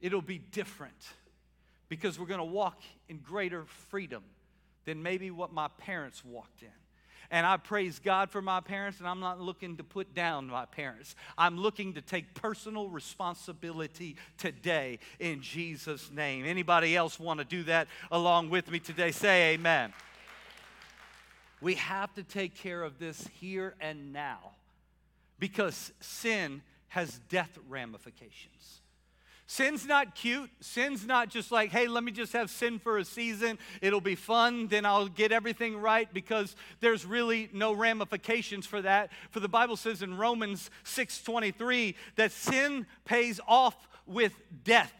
it'll 0.00 0.22
be 0.22 0.38
different 0.38 1.08
because 1.88 2.20
we're 2.20 2.26
going 2.26 2.38
to 2.38 2.44
walk 2.44 2.80
in 3.08 3.18
greater 3.18 3.64
freedom 3.90 4.22
than 4.84 5.02
maybe 5.02 5.32
what 5.32 5.52
my 5.52 5.66
parents 5.78 6.24
walked 6.24 6.62
in. 6.62 6.68
And 7.30 7.44
I 7.44 7.58
praise 7.58 7.98
God 7.98 8.30
for 8.30 8.40
my 8.40 8.60
parents, 8.60 9.00
and 9.00 9.08
I'm 9.08 9.20
not 9.20 9.38
looking 9.38 9.76
to 9.76 9.84
put 9.84 10.14
down 10.14 10.46
my 10.46 10.64
parents. 10.64 11.14
I'm 11.36 11.58
looking 11.58 11.92
to 11.94 12.00
take 12.00 12.32
personal 12.32 12.88
responsibility 12.88 14.16
today 14.38 14.98
in 15.20 15.42
Jesus' 15.42 16.10
name. 16.10 16.46
Anybody 16.46 16.96
else 16.96 17.20
want 17.20 17.40
to 17.40 17.44
do 17.44 17.64
that 17.64 17.88
along 18.10 18.48
with 18.48 18.70
me 18.70 18.78
today? 18.78 19.10
Say 19.10 19.54
amen. 19.54 19.92
We 21.60 21.74
have 21.74 22.14
to 22.14 22.22
take 22.22 22.54
care 22.54 22.82
of 22.82 22.98
this 22.98 23.28
here 23.40 23.74
and 23.80 24.12
now 24.12 24.52
because 25.38 25.92
sin 26.00 26.62
has 26.88 27.20
death 27.28 27.58
ramifications. 27.68 28.77
Sin's 29.50 29.86
not 29.86 30.14
cute. 30.14 30.50
Sin's 30.60 31.06
not 31.06 31.30
just 31.30 31.50
like, 31.50 31.70
hey, 31.70 31.88
let 31.88 32.04
me 32.04 32.12
just 32.12 32.34
have 32.34 32.50
sin 32.50 32.78
for 32.78 32.98
a 32.98 33.04
season. 33.04 33.58
It'll 33.80 34.02
be 34.02 34.14
fun. 34.14 34.68
Then 34.68 34.84
I'll 34.84 35.08
get 35.08 35.32
everything 35.32 35.78
right 35.78 36.06
because 36.12 36.54
there's 36.80 37.06
really 37.06 37.48
no 37.54 37.72
ramifications 37.72 38.66
for 38.66 38.82
that. 38.82 39.10
For 39.30 39.40
the 39.40 39.48
Bible 39.48 39.76
says 39.78 40.02
in 40.02 40.18
Romans 40.18 40.70
6:23 40.84 41.94
that 42.16 42.30
sin 42.30 42.86
pays 43.06 43.40
off 43.48 43.88
with 44.06 44.34
death. 44.64 44.92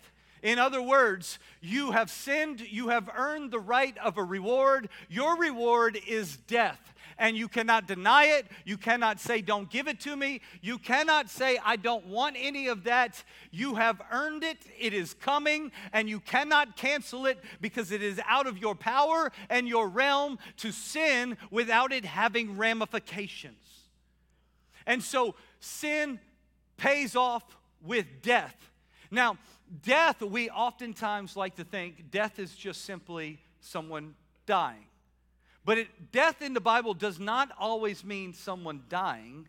In 0.43 0.59
other 0.59 0.81
words, 0.81 1.39
you 1.61 1.91
have 1.91 2.11
sinned, 2.11 2.63
you 2.63 2.89
have 2.89 3.11
earned 3.15 3.51
the 3.51 3.61
right 3.61 3.99
of 3.99 4.17
a 4.17 4.25
reward. 4.25 4.89
Your 5.11 5.37
reward 5.37 6.01
is 6.07 6.39
death 6.39 6.95
and 7.19 7.37
you 7.37 7.49
cannot 7.49 7.87
deny 7.87 8.25
it. 8.25 8.47
You 8.65 8.77
cannot 8.77 9.21
say, 9.21 9.41
Don't 9.41 9.71
give 9.71 9.89
it 9.89 10.01
to 10.01 10.17
me. 10.17 10.41
You 10.61 10.79
cannot 10.79 11.29
say, 11.29 11.59
I 11.65 11.77
don't 11.77 12.07
want 12.07 12.37
any 12.39 12.69
of 12.69 12.85
that. 12.85 13.23
You 13.51 13.75
have 13.75 14.01
earned 14.13 14.45
it, 14.45 14.59
it 14.79 14.93
is 14.95 15.15
coming, 15.15 15.73
and 15.93 16.09
you 16.09 16.21
cannot 16.21 16.77
cancel 16.77 17.27
it 17.27 17.39
because 17.61 17.91
it 17.91 18.03
is 18.03 18.21
out 18.27 18.47
of 18.47 18.59
your 18.59 18.75
power 18.75 19.33
and 19.51 19.69
your 19.69 19.89
realm 19.89 20.39
to 20.59 20.73
sin 20.73 21.37
without 21.51 21.93
it 21.93 22.05
having 22.05 22.57
ramifications. 22.57 23.57
And 24.87 25.03
so 25.03 25.35
sin 25.61 26.21
pays 26.77 27.15
off 27.15 27.45
with 27.83 28.07
death. 28.23 28.71
Now, 29.11 29.39
death, 29.83 30.23
we 30.23 30.51
oftentimes 30.51 31.37
like 31.37 31.57
to 31.57 31.65
think 31.65 32.11
death 32.11 32.39
is 32.39 32.55
just 32.55 32.85
simply 32.85 33.39
someone 33.61 34.15
dying. 34.47 34.88
But 35.69 35.77
it, 35.77 36.13
death 36.13 36.41
in 36.41 36.55
the 36.55 36.63
Bible 36.63 36.95
does 36.95 37.21
not 37.21 37.51
always 37.59 38.03
mean 38.03 38.33
someone 38.33 38.85
dying, 38.89 39.47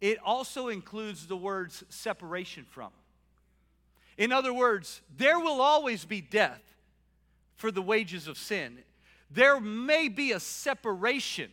it 0.00 0.18
also 0.24 0.68
includes 0.68 1.26
the 1.26 1.36
words 1.36 1.82
separation 1.88 2.64
from. 2.70 2.90
In 4.16 4.30
other 4.30 4.54
words, 4.54 5.00
there 5.16 5.40
will 5.40 5.60
always 5.60 6.04
be 6.04 6.20
death 6.20 6.62
for 7.56 7.72
the 7.72 7.82
wages 7.82 8.28
of 8.28 8.38
sin. 8.38 8.78
There 9.32 9.58
may 9.58 10.06
be 10.06 10.30
a 10.30 10.38
separation 10.38 11.50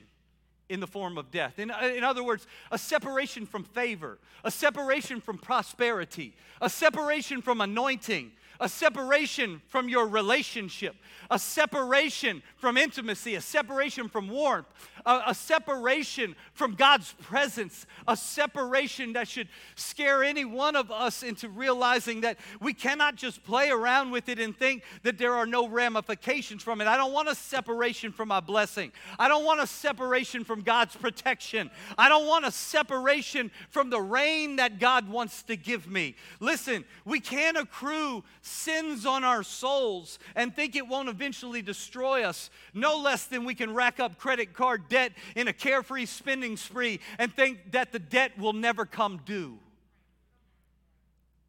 in 0.70 0.82
the 0.82 0.88
form 0.88 1.18
of 1.18 1.32
death. 1.32 1.58
In, 1.58 1.72
in 1.72 2.04
other 2.04 2.24
words, 2.24 2.46
a 2.70 2.78
separation 2.78 3.48
from 3.48 3.64
favor, 3.64 4.20
a 4.44 4.52
separation 4.52 5.20
from 5.20 5.40
prosperity, 5.40 6.36
a 6.62 6.70
separation 6.70 7.42
from 7.42 7.60
anointing, 7.60 8.34
a 8.60 8.70
separation 8.70 9.62
from 9.68 9.90
your 9.90 10.08
relationship, 10.08 10.96
a 11.30 11.40
separation 11.40 12.42
from 12.58 12.78
intimacy, 12.78 13.36
a 13.36 13.42
separation 13.42 14.08
from 14.08 14.30
warmth, 14.30 14.68
a, 15.06 15.24
a, 15.28 15.36
separation 15.36 16.36
from 16.54 16.74
God's 16.74 17.14
presence, 17.22 17.86
a 18.08 18.18
separation 18.18 19.14
that 19.14 19.28
should 19.28 19.48
scare 19.76 20.24
any 20.24 20.46
one 20.46 20.76
of 20.76 20.92
us 20.92 21.24
into 21.24 21.48
realizing 21.48 22.22
that 22.22 22.40
we 22.60 22.74
cannot 22.74 23.16
just 23.16 23.44
play 23.44 23.70
around 23.70 24.12
with 24.12 24.30
it 24.30 24.40
and 24.40 24.58
think 24.58 24.84
that 25.04 25.18
there 25.18 25.34
are 25.34 25.46
no 25.46 25.68
ramifications 25.68 26.64
from 26.64 26.82
it. 26.82 26.88
I 26.88 26.98
don't 26.98 27.14
want 27.14 27.30
a 27.30 27.36
separation 27.36 28.12
from 28.12 28.30
my 28.30 28.40
blessing. 28.40 28.92
I 29.20 29.28
don't 29.28 29.46
want 29.46 29.62
a 29.62 29.68
separation 29.68 30.44
from 30.44 30.62
God's 30.62 30.96
protection. 30.96 31.70
I 31.98 32.10
don't 32.10 32.28
want 32.28 32.46
a 32.46 32.52
separation 32.52 33.52
from 33.70 33.90
the 33.90 34.02
rain 34.02 34.56
that 34.56 34.80
God 34.80 35.08
wants 35.08 35.44
to 35.44 35.56
give 35.56 35.88
me. 35.88 36.16
Listen, 36.40 36.84
we 37.06 37.20
can't 37.20 37.58
accrue 37.58 38.24
sins 38.42 39.06
on 39.06 39.24
our 39.24 39.44
souls 39.44 40.20
and 40.36 40.56
think 40.56 40.76
it 40.76 40.88
won't 40.88 41.10
eventually 41.10 41.62
destroy 41.62 42.24
us, 42.24 42.50
no 42.74 42.98
less 42.98 43.26
than 43.26 43.46
we 43.46 43.54
can 43.54 43.74
rack 43.74 44.00
up 44.00 44.18
credit 44.18 44.54
card 44.54 44.88
debt 44.90 44.95
in 45.36 45.48
a 45.48 45.54
carefree 45.54 46.06
spending 46.06 46.58
spree 46.58 47.00
and 47.18 47.34
think 47.34 47.72
that 47.72 47.92
the 47.92 48.00
debt 48.00 48.38
will 48.38 48.54
never 48.54 48.86
come 48.86 49.22
due. 49.26 49.60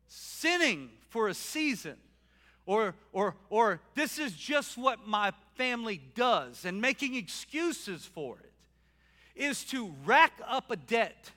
Sinning 0.07 0.91
for 1.09 1.29
a 1.29 1.35
season, 1.35 1.97
or, 2.67 2.95
or, 3.13 3.37
or 3.49 3.81
this 3.95 4.19
is 4.19 4.33
just 4.33 4.77
what 4.77 5.07
my 5.07 5.33
family 5.55 6.01
does, 6.15 6.65
and 6.65 6.81
making 6.81 7.15
excuses 7.15 8.05
for 8.05 8.39
it, 8.39 8.53
is 9.35 9.65
to 9.65 9.93
rack 10.05 10.33
up 10.47 10.71
a 10.71 10.77
debt 10.77 11.31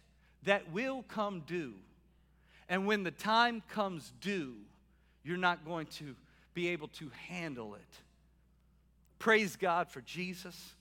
that 0.44 0.72
will 0.72 1.04
come 1.04 1.42
due. 1.46 1.76
And 2.68 2.86
when 2.86 3.04
the 3.04 3.12
time 3.12 3.62
comes 3.70 4.14
due, 4.22 4.56
you're 5.24 5.38
not 5.38 5.66
going 5.66 5.88
to 5.88 6.16
be 6.54 6.70
able 6.70 6.88
to 6.90 7.12
handle 7.28 7.76
it. 7.76 7.82
Praise 9.18 9.56
God 9.56 9.90
for 9.90 10.02
Jesus. 10.02 10.76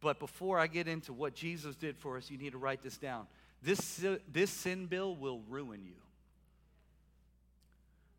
But 0.00 0.18
before 0.18 0.58
I 0.58 0.66
get 0.66 0.88
into 0.88 1.12
what 1.12 1.34
Jesus 1.34 1.74
did 1.76 1.96
for 1.96 2.16
us, 2.16 2.30
you 2.30 2.38
need 2.38 2.52
to 2.52 2.58
write 2.58 2.82
this 2.82 2.96
down. 2.96 3.26
This, 3.62 4.04
this 4.30 4.50
sin 4.50 4.86
bill 4.86 5.16
will 5.16 5.40
ruin 5.48 5.84
you. 5.84 5.96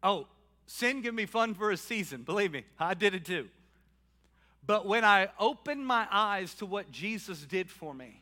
Oh, 0.04 0.28
sin 0.66 1.02
can 1.02 1.16
be 1.16 1.26
fun 1.26 1.54
for 1.54 1.72
a 1.72 1.78
season. 1.78 2.24
Believe 2.24 2.52
me, 2.52 2.64
I 2.80 2.94
did 2.94 3.14
it 3.14 3.26
too. 3.26 3.48
But 4.66 4.86
when 4.86 5.06
I 5.06 5.30
opened 5.40 5.86
my 5.86 6.08
eyes 6.12 6.54
to 6.56 6.66
what 6.66 6.92
Jesus 6.92 7.42
did 7.42 7.70
for 7.70 7.94
me, 7.94 8.22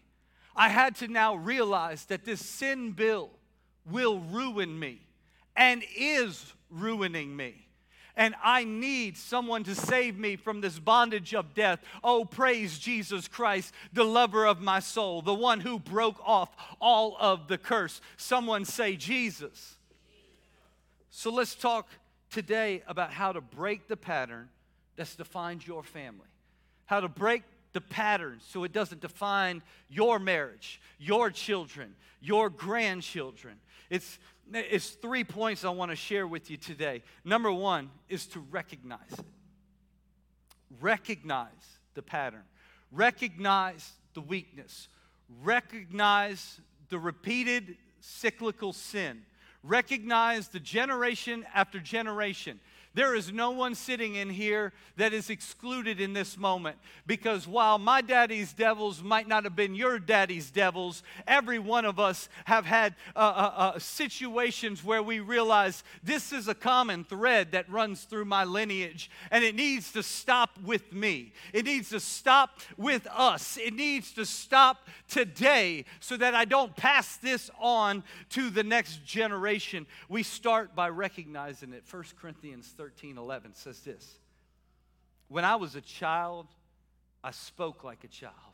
I 0.55 0.69
had 0.69 0.95
to 0.97 1.07
now 1.07 1.35
realize 1.35 2.05
that 2.05 2.23
this 2.23 2.45
sin 2.45 2.91
bill 2.91 3.29
will 3.89 4.19
ruin 4.19 4.77
me 4.77 5.01
and 5.55 5.83
is 5.97 6.53
ruining 6.69 7.35
me 7.35 7.64
and 8.17 8.35
I 8.43 8.63
need 8.63 9.17
someone 9.17 9.63
to 9.65 9.75
save 9.75 10.17
me 10.17 10.35
from 10.35 10.61
this 10.61 10.79
bondage 10.79 11.33
of 11.33 11.53
death. 11.53 11.79
Oh, 12.03 12.25
praise 12.25 12.79
Jesus 12.79 13.27
Christ, 13.27 13.73
the 13.93 14.03
lover 14.03 14.45
of 14.45 14.61
my 14.61 14.79
soul, 14.79 15.21
the 15.21 15.33
one 15.33 15.59
who 15.59 15.79
broke 15.79 16.19
off 16.25 16.49
all 16.79 17.17
of 17.19 17.47
the 17.47 17.57
curse. 17.57 18.01
Someone 18.17 18.65
say, 18.65 18.95
Jesus. 18.95 19.75
So 21.09 21.31
let's 21.31 21.55
talk 21.55 21.87
today 22.29 22.83
about 22.87 23.11
how 23.11 23.31
to 23.31 23.41
break 23.41 23.87
the 23.87 23.97
pattern 23.97 24.49
that's 24.95 25.15
defined 25.15 25.65
your 25.65 25.83
family. 25.83 26.27
How 26.85 26.99
to 26.99 27.07
break 27.07 27.43
the 27.73 27.81
pattern 27.81 28.39
so 28.47 28.63
it 28.63 28.71
doesn't 28.71 29.01
define 29.01 29.61
your 29.89 30.19
marriage, 30.19 30.79
your 30.97 31.29
children, 31.29 31.95
your 32.21 32.49
grandchildren. 32.49 33.55
It's, 33.89 34.17
it's 34.53 34.89
three 34.89 35.23
points 35.23 35.65
I 35.65 35.69
want 35.69 35.91
to 35.91 35.95
share 35.95 36.27
with 36.27 36.49
you 36.49 36.57
today. 36.57 37.01
Number 37.23 37.51
one 37.51 37.89
is 38.09 38.27
to 38.27 38.39
recognize 38.39 39.11
it. 39.11 39.25
Recognize 40.79 41.49
the 41.93 42.01
pattern, 42.01 42.43
recognize 42.91 43.93
the 44.13 44.21
weakness, 44.21 44.87
recognize 45.43 46.59
the 46.89 46.99
repeated 46.99 47.77
cyclical 48.01 48.73
sin, 48.73 49.21
recognize 49.63 50.49
the 50.49 50.59
generation 50.59 51.45
after 51.53 51.79
generation. 51.79 52.59
There 52.95 53.13
is 53.13 53.33
no 53.33 53.51
one 53.51 53.75
sitting 53.75 54.15
in 54.15 54.29
here 54.29 54.71
that 54.95 55.11
is 55.11 55.29
excluded 55.29 55.99
in 55.99 56.13
this 56.13 56.37
moment 56.37 56.77
because 57.05 57.45
while 57.45 57.77
my 57.77 57.99
daddy's 57.99 58.53
devils 58.53 59.03
might 59.03 59.27
not 59.27 59.43
have 59.43 59.53
been 59.53 59.75
your 59.75 59.99
daddy's 59.99 60.49
devils, 60.49 61.03
every 61.27 61.59
one 61.59 61.83
of 61.83 61.99
us 61.99 62.29
have 62.45 62.65
had 62.65 62.95
uh, 63.13 63.19
uh, 63.19 63.53
uh, 63.57 63.79
situations 63.79 64.81
where 64.81 65.03
we 65.03 65.19
realize 65.19 65.83
this 66.03 66.31
is 66.31 66.47
a 66.47 66.55
common 66.55 67.03
thread 67.03 67.51
that 67.51 67.69
runs 67.69 68.05
through 68.05 68.23
my 68.23 68.45
lineage 68.45 69.11
and 69.29 69.43
it 69.43 69.55
needs 69.55 69.91
to 69.91 70.01
stop 70.01 70.51
with 70.63 70.93
me. 70.93 71.33
It 71.51 71.65
needs 71.65 71.89
to 71.89 71.99
stop 71.99 72.61
with 72.77 73.07
us. 73.07 73.57
It 73.57 73.73
needs 73.73 74.13
to 74.13 74.25
stop 74.25 74.87
today 75.09 75.83
so 75.99 76.15
that 76.15 76.33
I 76.33 76.45
don't 76.45 76.73
pass 76.77 77.17
this 77.17 77.51
on 77.59 78.05
to 78.29 78.49
the 78.49 78.63
next 78.63 79.05
generation. 79.05 79.85
We 80.07 80.23
start 80.23 80.73
by 80.73 80.87
recognizing 80.87 81.73
it. 81.73 81.83
1 81.91 82.03
Corinthians 82.21 82.67
13. 82.67 82.84
13 82.85 83.17
11 83.17 83.55
says 83.55 83.79
this 83.79 84.19
When 85.27 85.43
I 85.43 85.55
was 85.55 85.75
a 85.75 85.81
child, 85.81 86.45
I 87.23 87.31
spoke 87.31 87.83
like 87.83 88.03
a 88.03 88.07
child, 88.07 88.53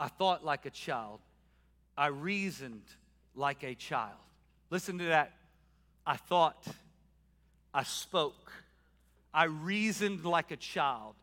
I 0.00 0.08
thought 0.08 0.44
like 0.44 0.66
a 0.66 0.70
child, 0.70 1.20
I 1.96 2.08
reasoned 2.08 2.82
like 3.36 3.62
a 3.62 3.76
child. 3.76 4.18
Listen 4.68 4.98
to 4.98 5.04
that. 5.04 5.30
I 6.04 6.16
thought, 6.16 6.66
I 7.72 7.84
spoke, 7.84 8.50
I 9.32 9.44
reasoned 9.44 10.24
like 10.24 10.50
a 10.50 10.56
child. 10.56 11.14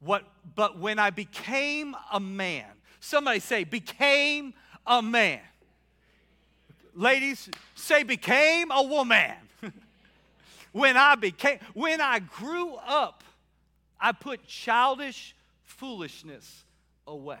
What, 0.00 0.24
but 0.56 0.80
when 0.80 0.98
I 0.98 1.10
became 1.10 1.94
a 2.12 2.18
man, 2.18 2.66
somebody 2.98 3.38
say, 3.38 3.62
became 3.62 4.52
a 4.84 5.00
man. 5.00 5.42
Ladies, 6.96 7.48
say, 7.76 8.02
became 8.02 8.72
a 8.72 8.82
woman 8.82 9.45
when 10.76 10.98
I 10.98 11.14
became, 11.14 11.58
when 11.72 12.02
I 12.02 12.18
grew 12.18 12.74
up, 12.74 13.24
I 13.98 14.12
put 14.12 14.46
childish 14.46 15.34
foolishness 15.62 16.64
away. 17.06 17.38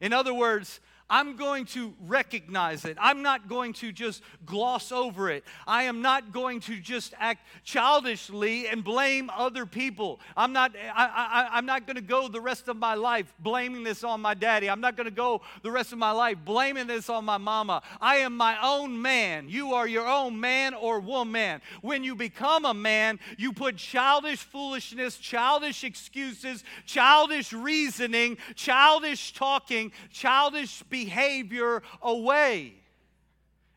In 0.00 0.12
other 0.12 0.34
words, 0.34 0.80
I'm 1.10 1.36
going 1.36 1.64
to 1.66 1.94
recognize 2.06 2.84
it. 2.84 2.98
I'm 3.00 3.22
not 3.22 3.48
going 3.48 3.72
to 3.74 3.92
just 3.92 4.22
gloss 4.44 4.92
over 4.92 5.30
it. 5.30 5.42
I 5.66 5.84
am 5.84 6.02
not 6.02 6.32
going 6.32 6.60
to 6.60 6.78
just 6.78 7.14
act 7.18 7.46
childishly 7.64 8.68
and 8.68 8.84
blame 8.84 9.30
other 9.34 9.64
people. 9.64 10.20
I'm 10.36 10.52
not, 10.52 10.72
I, 10.76 11.48
I'm 11.50 11.64
not 11.64 11.86
going 11.86 11.96
to 11.96 12.02
go 12.02 12.28
the 12.28 12.42
rest 12.42 12.68
of 12.68 12.76
my 12.76 12.92
life 12.92 13.32
blaming 13.38 13.84
this 13.84 14.04
on 14.04 14.20
my 14.20 14.34
daddy. 14.34 14.68
I'm 14.68 14.82
not 14.82 14.96
going 14.96 15.06
to 15.06 15.10
go 15.10 15.40
the 15.62 15.70
rest 15.70 15.92
of 15.92 15.98
my 15.98 16.10
life 16.10 16.36
blaming 16.44 16.86
this 16.86 17.08
on 17.08 17.24
my 17.24 17.38
mama. 17.38 17.82
I 18.02 18.16
am 18.16 18.36
my 18.36 18.58
own 18.62 19.00
man. 19.00 19.48
You 19.48 19.72
are 19.72 19.88
your 19.88 20.06
own 20.06 20.38
man 20.38 20.74
or 20.74 21.00
woman. 21.00 21.62
When 21.80 22.04
you 22.04 22.16
become 22.16 22.66
a 22.66 22.74
man, 22.74 23.18
you 23.38 23.54
put 23.54 23.78
childish 23.78 24.40
foolishness, 24.40 25.16
childish 25.16 25.84
excuses, 25.84 26.64
childish 26.84 27.54
reasoning, 27.54 28.36
childish 28.54 29.32
talking, 29.32 29.90
childish 30.10 30.68
speaking 30.70 30.97
behavior 31.04 31.82
away. 32.02 32.74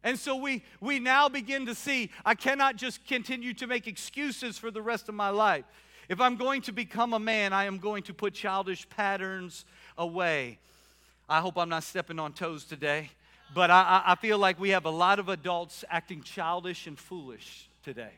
And 0.03 0.17
so 0.17 0.35
we, 0.35 0.63
we 0.79 0.99
now 0.99 1.29
begin 1.29 1.67
to 1.67 1.75
see 1.75 2.09
I 2.25 2.33
cannot 2.33 2.75
just 2.75 3.05
continue 3.05 3.53
to 3.55 3.67
make 3.67 3.87
excuses 3.87 4.57
for 4.57 4.71
the 4.71 4.81
rest 4.81 5.09
of 5.09 5.15
my 5.15 5.29
life. 5.29 5.65
If 6.09 6.19
I'm 6.19 6.35
going 6.35 6.61
to 6.63 6.71
become 6.71 7.13
a 7.13 7.19
man, 7.19 7.53
I 7.53 7.65
am 7.65 7.77
going 7.77 8.03
to 8.03 8.13
put 8.13 8.33
childish 8.33 8.89
patterns 8.89 9.65
away. 9.97 10.57
I 11.29 11.39
hope 11.39 11.57
I'm 11.57 11.69
not 11.69 11.83
stepping 11.83 12.19
on 12.19 12.33
toes 12.33 12.65
today, 12.65 13.11
but 13.53 13.69
I, 13.69 14.01
I 14.05 14.15
feel 14.15 14.39
like 14.39 14.59
we 14.59 14.71
have 14.71 14.85
a 14.85 14.89
lot 14.89 15.19
of 15.19 15.29
adults 15.29 15.85
acting 15.89 16.23
childish 16.23 16.87
and 16.87 16.97
foolish 16.97 17.69
today. 17.83 18.11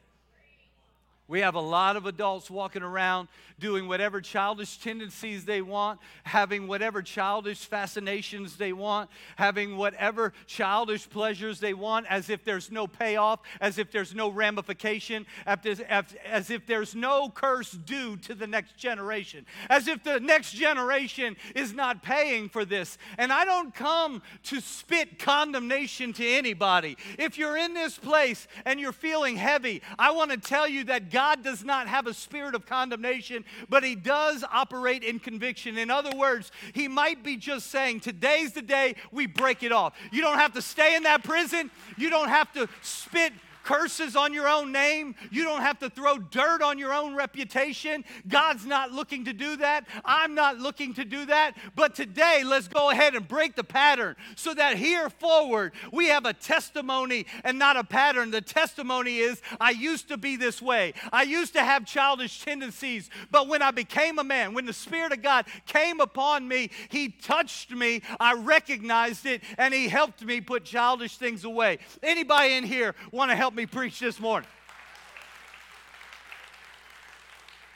We 1.34 1.40
have 1.40 1.56
a 1.56 1.60
lot 1.60 1.96
of 1.96 2.06
adults 2.06 2.52
walking 2.52 2.84
around 2.84 3.28
doing 3.60 3.88
whatever 3.88 4.22
childish 4.22 4.78
tendencies 4.78 5.46
they 5.46 5.64
want, 5.64 6.00
having 6.26 6.68
whatever 6.68 7.02
childish 7.02 7.66
fascinations 7.66 8.56
they 8.58 8.72
want, 8.72 9.10
having 9.36 9.76
whatever 9.76 10.34
childish 10.46 11.10
pleasures 11.10 11.60
they 11.60 11.74
want, 11.74 12.06
as 12.08 12.30
if 12.30 12.44
there's 12.44 12.70
no 12.70 12.86
payoff, 12.86 13.40
as 13.62 13.80
if 13.80 13.90
there's 13.90 14.14
no 14.14 14.30
ramification, 14.30 15.26
as 15.48 16.52
if 16.52 16.68
there's 16.68 16.94
no 16.94 17.30
curse 17.30 17.72
due 17.72 18.16
to 18.18 18.36
the 18.36 18.46
next 18.46 18.78
generation, 18.78 19.44
as 19.72 19.88
if 19.88 20.04
the 20.04 20.20
next 20.20 20.52
generation 20.52 21.36
is 21.56 21.74
not 21.74 22.04
paying 22.04 22.48
for 22.48 22.64
this. 22.64 23.00
And 23.18 23.34
I 23.34 23.44
don't 23.44 23.74
come 23.74 24.22
to 24.44 24.62
spit 24.62 25.18
condemnation 25.18 26.14
to 26.14 26.28
anybody. 26.28 26.96
If 27.18 27.40
you're 27.40 27.58
in 27.58 27.74
this 27.74 27.98
place 27.98 28.48
and 28.66 28.80
you're 28.80 28.92
feeling 28.92 29.36
heavy, 29.36 29.82
I 29.98 30.12
want 30.12 30.30
to 30.30 30.38
tell 30.38 30.68
you 30.68 30.84
that 30.84 31.10
God 31.24 31.42
does 31.42 31.64
not 31.64 31.88
have 31.88 32.06
a 32.06 32.14
spirit 32.14 32.54
of 32.54 32.66
condemnation, 32.66 33.46
but 33.70 33.82
He 33.82 33.96
does 33.96 34.44
operate 34.52 35.06
in 35.06 35.20
conviction. 35.20 35.78
In 35.78 35.90
other 35.90 36.14
words, 36.18 36.52
He 36.74 36.90
might 36.90 37.24
be 37.24 37.38
just 37.38 37.72
saying, 37.72 38.02
Today's 38.02 38.52
the 38.52 38.62
day 38.62 38.96
we 39.10 39.26
break 39.26 39.64
it 39.64 39.72
off. 39.72 39.94
You 40.12 40.22
don't 40.22 40.38
have 40.38 40.52
to 40.56 40.62
stay 40.62 40.98
in 40.98 41.04
that 41.04 41.24
prison, 41.24 41.72
you 41.96 42.10
don't 42.10 42.28
have 42.28 42.52
to 42.54 42.68
spit 42.82 43.32
curses 43.64 44.16
on 44.16 44.34
your 44.34 44.48
own 44.48 44.72
name. 44.72 45.16
You 45.32 45.44
don't 45.44 45.62
have 45.62 45.80
to 45.80 45.90
throw 45.90 46.18
dirt 46.18 46.62
on 46.62 46.78
your 46.78 46.94
own 46.94 47.16
reputation. 47.16 48.04
God's 48.28 48.66
not 48.66 48.92
looking 48.92 49.26
to 49.26 49.34
do 49.34 49.58
that. 49.58 49.88
I'm 50.04 50.36
not 50.36 50.60
looking 50.60 50.94
to 50.96 51.06
do 51.06 51.26
that. 51.26 51.56
But 51.76 51.96
today, 51.96 52.44
let's 52.46 52.68
go 52.68 52.90
ahead 52.90 53.16
and 53.16 53.28
break 53.28 53.56
the 53.56 53.64
pattern 53.64 54.16
so 54.36 54.54
that 54.54 54.78
here 54.78 55.10
forward, 55.10 55.74
we 55.92 56.08
have 56.08 56.26
a 56.26 56.34
testimony 56.34 57.26
and 57.44 57.58
not 57.58 57.78
a 57.78 57.84
pattern. 57.84 58.32
The 58.32 58.42
testimony 58.42 59.20
is 59.20 59.42
I 59.60 59.72
used 59.72 60.10
to 60.10 60.18
be 60.18 60.36
this 60.36 60.62
way, 60.62 60.94
I 61.12 61.24
used 61.24 61.54
to 61.54 61.64
have 61.64 61.86
childish 61.86 62.44
tendencies, 62.44 63.10
but 63.32 63.48
when 63.48 63.62
I 63.62 63.72
became 63.72 64.20
a 64.20 64.24
man, 64.24 64.54
when 64.54 64.66
the 64.66 64.74
Spirit 64.74 65.14
of 65.14 65.22
God 65.22 65.46
came 65.66 66.00
upon 66.00 66.48
me, 66.48 66.70
He 66.90 67.10
touched 67.10 67.72
me, 67.72 68.02
I 68.20 68.34
recognized 68.34 69.26
it, 69.26 69.42
and 69.58 69.74
He 69.74 69.88
helped 69.88 70.24
me 70.24 70.42
put 70.42 70.66
childish 70.66 71.18
things 71.18 71.44
away. 71.44 71.80
Anybody 72.02 72.56
in 72.56 72.64
here 72.64 72.96
want 73.12 73.32
to 73.32 73.36
help? 73.36 73.53
Help 73.54 73.58
me 73.60 73.66
preach 73.68 74.00
this 74.00 74.20
morning. 74.20 74.50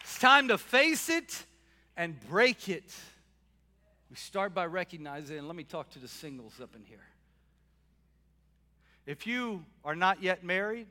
It's 0.01 0.17
time 0.17 0.47
to 0.47 0.57
face 0.57 1.07
it 1.07 1.45
and 1.95 2.19
break 2.29 2.67
it. 2.67 2.95
We 4.09 4.15
start 4.15 4.55
by 4.55 4.65
recognizing, 4.65 5.37
and 5.37 5.45
let 5.45 5.55
me 5.55 5.63
talk 5.63 5.91
to 5.91 5.99
the 5.99 6.07
singles 6.07 6.59
up 6.59 6.75
in 6.75 6.81
here. 6.83 7.05
If 9.05 9.27
you 9.27 9.65
are 9.85 9.95
not 9.95 10.23
yet 10.23 10.43
married, 10.43 10.87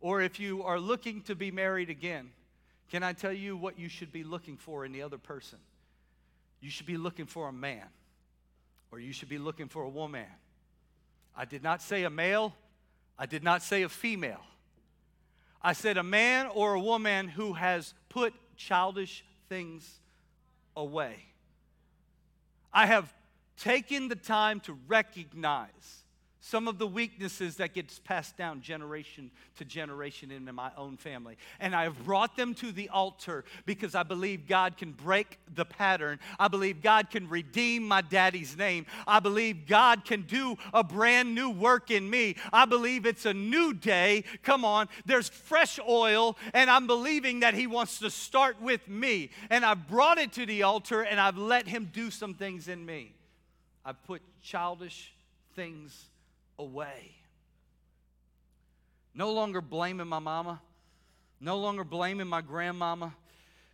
or 0.00 0.20
if 0.20 0.40
you 0.40 0.64
are 0.64 0.80
looking 0.80 1.22
to 1.22 1.36
be 1.36 1.52
married 1.52 1.88
again, 1.88 2.30
can 2.90 3.04
I 3.04 3.12
tell 3.12 3.32
you 3.32 3.56
what 3.56 3.78
you 3.78 3.88
should 3.88 4.10
be 4.10 4.24
looking 4.24 4.56
for 4.56 4.84
in 4.84 4.90
the 4.90 5.02
other 5.02 5.18
person? 5.18 5.60
You 6.60 6.70
should 6.70 6.86
be 6.86 6.96
looking 6.96 7.26
for 7.26 7.46
a 7.46 7.52
man, 7.52 7.86
or 8.90 8.98
you 8.98 9.12
should 9.12 9.28
be 9.28 9.38
looking 9.38 9.68
for 9.68 9.84
a 9.84 9.88
woman. 9.88 10.26
I 11.36 11.44
did 11.44 11.62
not 11.62 11.80
say 11.82 12.02
a 12.02 12.10
male, 12.10 12.52
I 13.18 13.26
did 13.26 13.42
not 13.42 13.62
say 13.62 13.82
a 13.82 13.88
female. 13.88 14.44
I 15.62 15.72
said 15.72 15.96
a 15.96 16.02
man 16.02 16.46
or 16.52 16.74
a 16.74 16.80
woman 16.80 17.28
who 17.28 17.54
has 17.54 17.94
put 18.08 18.34
childish 18.56 19.24
things 19.48 20.00
away. 20.76 21.24
I 22.72 22.86
have 22.86 23.12
taken 23.56 24.08
the 24.08 24.16
time 24.16 24.60
to 24.60 24.72
recognize 24.86 26.03
some 26.44 26.68
of 26.68 26.76
the 26.76 26.86
weaknesses 26.86 27.56
that 27.56 27.72
gets 27.72 27.98
passed 28.00 28.36
down 28.36 28.60
generation 28.60 29.30
to 29.56 29.64
generation 29.64 30.30
into 30.30 30.52
my 30.52 30.70
own 30.76 30.98
family. 30.98 31.38
And 31.58 31.74
i 31.74 31.84
have 31.84 32.04
brought 32.04 32.36
them 32.36 32.52
to 32.56 32.70
the 32.70 32.90
altar 32.90 33.46
because 33.64 33.94
i 33.94 34.02
believe 34.02 34.46
god 34.46 34.76
can 34.76 34.92
break 34.92 35.38
the 35.54 35.64
pattern. 35.64 36.20
I 36.38 36.48
believe 36.48 36.82
god 36.82 37.08
can 37.08 37.30
redeem 37.30 37.88
my 37.88 38.02
daddy's 38.02 38.58
name. 38.58 38.84
I 39.06 39.20
believe 39.20 39.66
god 39.66 40.04
can 40.04 40.22
do 40.22 40.56
a 40.74 40.84
brand 40.84 41.34
new 41.34 41.48
work 41.48 41.90
in 41.90 42.10
me. 42.10 42.36
I 42.52 42.66
believe 42.66 43.06
it's 43.06 43.24
a 43.24 43.32
new 43.32 43.72
day. 43.72 44.24
Come 44.42 44.66
on 44.66 44.88
there's 45.06 45.30
fresh 45.30 45.80
oil 45.88 46.36
and 46.52 46.68
i'm 46.68 46.86
believing 46.86 47.40
that 47.40 47.54
he 47.54 47.66
wants 47.66 48.00
to 48.00 48.10
start 48.10 48.60
with 48.60 48.86
me. 48.86 49.30
And 49.48 49.64
i've 49.64 49.88
brought 49.88 50.18
it 50.18 50.32
to 50.34 50.44
the 50.44 50.62
altar 50.62 51.00
and 51.00 51.18
i've 51.18 51.38
let 51.38 51.66
him 51.66 51.88
do 51.90 52.10
some 52.10 52.34
things 52.34 52.68
in 52.68 52.84
me. 52.84 53.14
I've 53.82 54.02
put 54.04 54.20
childish 54.42 55.14
things 55.54 56.10
away. 56.58 57.12
No 59.14 59.32
longer 59.32 59.60
blaming 59.60 60.08
my 60.08 60.18
mama, 60.18 60.60
no 61.40 61.58
longer 61.58 61.84
blaming 61.84 62.26
my 62.26 62.40
grandmama, 62.40 63.14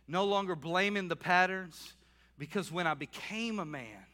no 0.07 0.25
longer 0.25 0.55
blaming 0.55 1.07
the 1.07 1.15
patterns, 1.15 1.93
Because 2.37 2.71
when 2.71 2.87
I 2.87 2.95
became 2.95 3.59
a 3.59 3.65
man, 3.65 4.05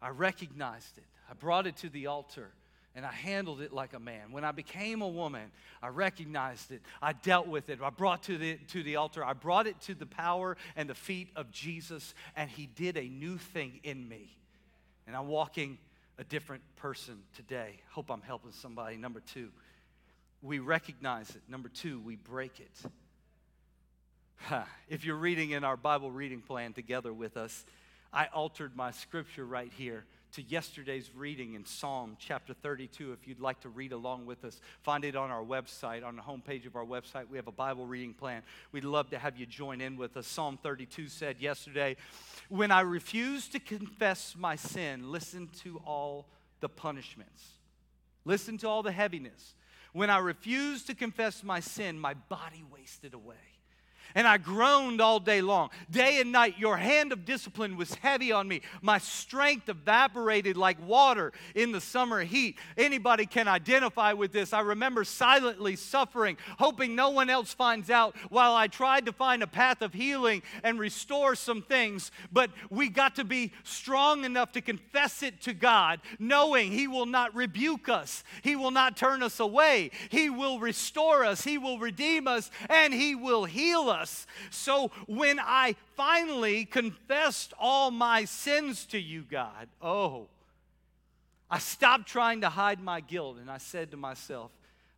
I 0.00 0.08
recognized 0.08 0.96
it. 0.96 1.04
I 1.30 1.34
brought 1.34 1.66
it 1.66 1.76
to 1.78 1.90
the 1.90 2.06
altar 2.06 2.52
and 2.94 3.04
I 3.06 3.12
handled 3.12 3.60
it 3.60 3.72
like 3.72 3.92
a 3.92 4.00
man. 4.00 4.32
When 4.32 4.44
I 4.44 4.52
became 4.52 5.02
a 5.02 5.08
woman, 5.08 5.52
I 5.82 5.88
recognized 5.88 6.72
it. 6.72 6.80
I 7.00 7.12
dealt 7.12 7.46
with 7.46 7.68
it. 7.68 7.78
I 7.82 7.90
brought 7.90 8.24
to 8.24 8.38
the 8.38 8.56
to 8.68 8.82
the 8.82 8.96
altar. 8.96 9.24
I 9.24 9.34
brought 9.34 9.66
it 9.66 9.80
to 9.82 9.94
the 9.94 10.06
power 10.06 10.56
and 10.74 10.88
the 10.88 10.94
feet 10.94 11.28
of 11.36 11.50
Jesus 11.50 12.14
and 12.34 12.50
he 12.50 12.66
did 12.66 12.96
a 12.96 13.04
new 13.04 13.36
thing 13.36 13.80
in 13.84 14.08
me. 14.08 14.36
And 15.06 15.14
I'm 15.14 15.28
walking 15.28 15.78
a 16.20 16.24
different 16.24 16.62
person 16.76 17.16
today. 17.34 17.80
Hope 17.92 18.10
I'm 18.10 18.20
helping 18.20 18.52
somebody. 18.52 18.98
Number 18.98 19.20
2, 19.32 19.48
we 20.42 20.58
recognize 20.58 21.30
it. 21.30 21.40
Number 21.48 21.70
2, 21.70 21.98
we 21.98 22.16
break 22.16 22.60
it. 22.60 22.70
If 24.88 25.04
you're 25.04 25.16
reading 25.16 25.52
in 25.52 25.64
our 25.64 25.78
Bible 25.78 26.10
reading 26.10 26.42
plan 26.42 26.74
together 26.74 27.12
with 27.12 27.38
us, 27.38 27.64
I 28.12 28.26
altered 28.26 28.76
my 28.76 28.90
scripture 28.90 29.46
right 29.46 29.72
here 29.76 30.04
to 30.32 30.42
yesterday's 30.42 31.10
reading 31.14 31.54
in 31.54 31.64
Psalm 31.64 32.16
chapter 32.18 32.54
32. 32.54 33.12
If 33.12 33.26
you'd 33.26 33.40
like 33.40 33.60
to 33.60 33.68
read 33.68 33.92
along 33.92 34.26
with 34.26 34.44
us, 34.44 34.60
find 34.82 35.04
it 35.04 35.16
on 35.16 35.30
our 35.30 35.42
website, 35.42 36.04
on 36.04 36.16
the 36.16 36.22
homepage 36.22 36.66
of 36.66 36.76
our 36.76 36.84
website. 36.84 37.28
We 37.28 37.36
have 37.36 37.48
a 37.48 37.52
Bible 37.52 37.86
reading 37.86 38.14
plan. 38.14 38.42
We'd 38.72 38.84
love 38.84 39.10
to 39.10 39.18
have 39.18 39.36
you 39.36 39.46
join 39.46 39.80
in 39.80 39.96
with 39.96 40.16
us. 40.16 40.26
Psalm 40.26 40.58
32 40.62 41.08
said 41.08 41.40
yesterday, 41.40 41.96
When 42.48 42.70
I 42.70 42.82
refuse 42.82 43.48
to 43.48 43.60
confess 43.60 44.34
my 44.38 44.56
sin, 44.56 45.10
listen 45.10 45.48
to 45.62 45.80
all 45.84 46.26
the 46.60 46.68
punishments, 46.68 47.44
listen 48.24 48.58
to 48.58 48.68
all 48.68 48.82
the 48.82 48.92
heaviness. 48.92 49.54
When 49.92 50.10
I 50.10 50.18
refused 50.18 50.86
to 50.86 50.94
confess 50.94 51.42
my 51.42 51.58
sin, 51.58 51.98
my 51.98 52.14
body 52.14 52.64
wasted 52.70 53.14
away 53.14 53.49
and 54.14 54.26
I 54.26 54.38
groaned 54.38 55.00
all 55.00 55.20
day 55.20 55.40
long. 55.40 55.70
Day 55.90 56.20
and 56.20 56.32
night, 56.32 56.58
your 56.58 56.76
hand 56.76 57.12
of 57.12 57.24
discipline 57.24 57.76
was 57.76 57.94
heavy 57.94 58.32
on 58.32 58.48
me. 58.48 58.62
My 58.82 58.98
strength 58.98 59.68
evaporated 59.68 60.56
like 60.56 60.84
water 60.86 61.32
in 61.54 61.72
the 61.72 61.80
summer 61.80 62.22
heat. 62.22 62.58
Anybody 62.76 63.26
can 63.26 63.48
identify 63.48 64.12
with 64.12 64.32
this. 64.32 64.52
I 64.52 64.60
remember 64.60 65.04
silently 65.04 65.76
suffering, 65.76 66.36
hoping 66.58 66.94
no 66.94 67.10
one 67.10 67.30
else 67.30 67.52
finds 67.52 67.90
out, 67.90 68.16
while 68.28 68.54
I 68.54 68.66
tried 68.66 69.06
to 69.06 69.12
find 69.12 69.42
a 69.42 69.46
path 69.46 69.82
of 69.82 69.92
healing 69.92 70.42
and 70.64 70.78
restore 70.78 71.34
some 71.34 71.62
things. 71.62 72.10
But 72.32 72.50
we 72.70 72.88
got 72.88 73.16
to 73.16 73.24
be 73.24 73.52
strong 73.64 74.24
enough 74.24 74.52
to 74.52 74.60
confess 74.60 75.22
it 75.22 75.40
to 75.42 75.52
God, 75.52 76.00
knowing 76.18 76.72
He 76.72 76.88
will 76.88 77.06
not 77.06 77.34
rebuke 77.34 77.88
us, 77.88 78.24
He 78.42 78.56
will 78.56 78.70
not 78.70 78.96
turn 78.96 79.22
us 79.22 79.40
away, 79.40 79.90
He 80.08 80.30
will 80.30 80.58
restore 80.58 81.24
us, 81.24 81.42
He 81.42 81.58
will 81.58 81.78
redeem 81.78 82.26
us, 82.26 82.50
and 82.68 82.92
He 82.92 83.14
will 83.14 83.44
heal 83.44 83.88
us 83.88 83.99
us. 84.00 84.26
So 84.50 84.90
when 85.06 85.38
I 85.38 85.76
finally 85.96 86.64
confessed 86.64 87.52
all 87.58 87.90
my 87.90 88.24
sins 88.24 88.86
to 88.86 88.98
you, 88.98 89.24
God, 89.30 89.68
oh, 89.80 90.26
I 91.50 91.58
stopped 91.58 92.06
trying 92.06 92.40
to 92.40 92.48
hide 92.48 92.80
my 92.80 93.00
guilt 93.00 93.38
and 93.40 93.50
I 93.50 93.58
said 93.58 93.90
to 93.90 93.96
myself, 93.96 94.50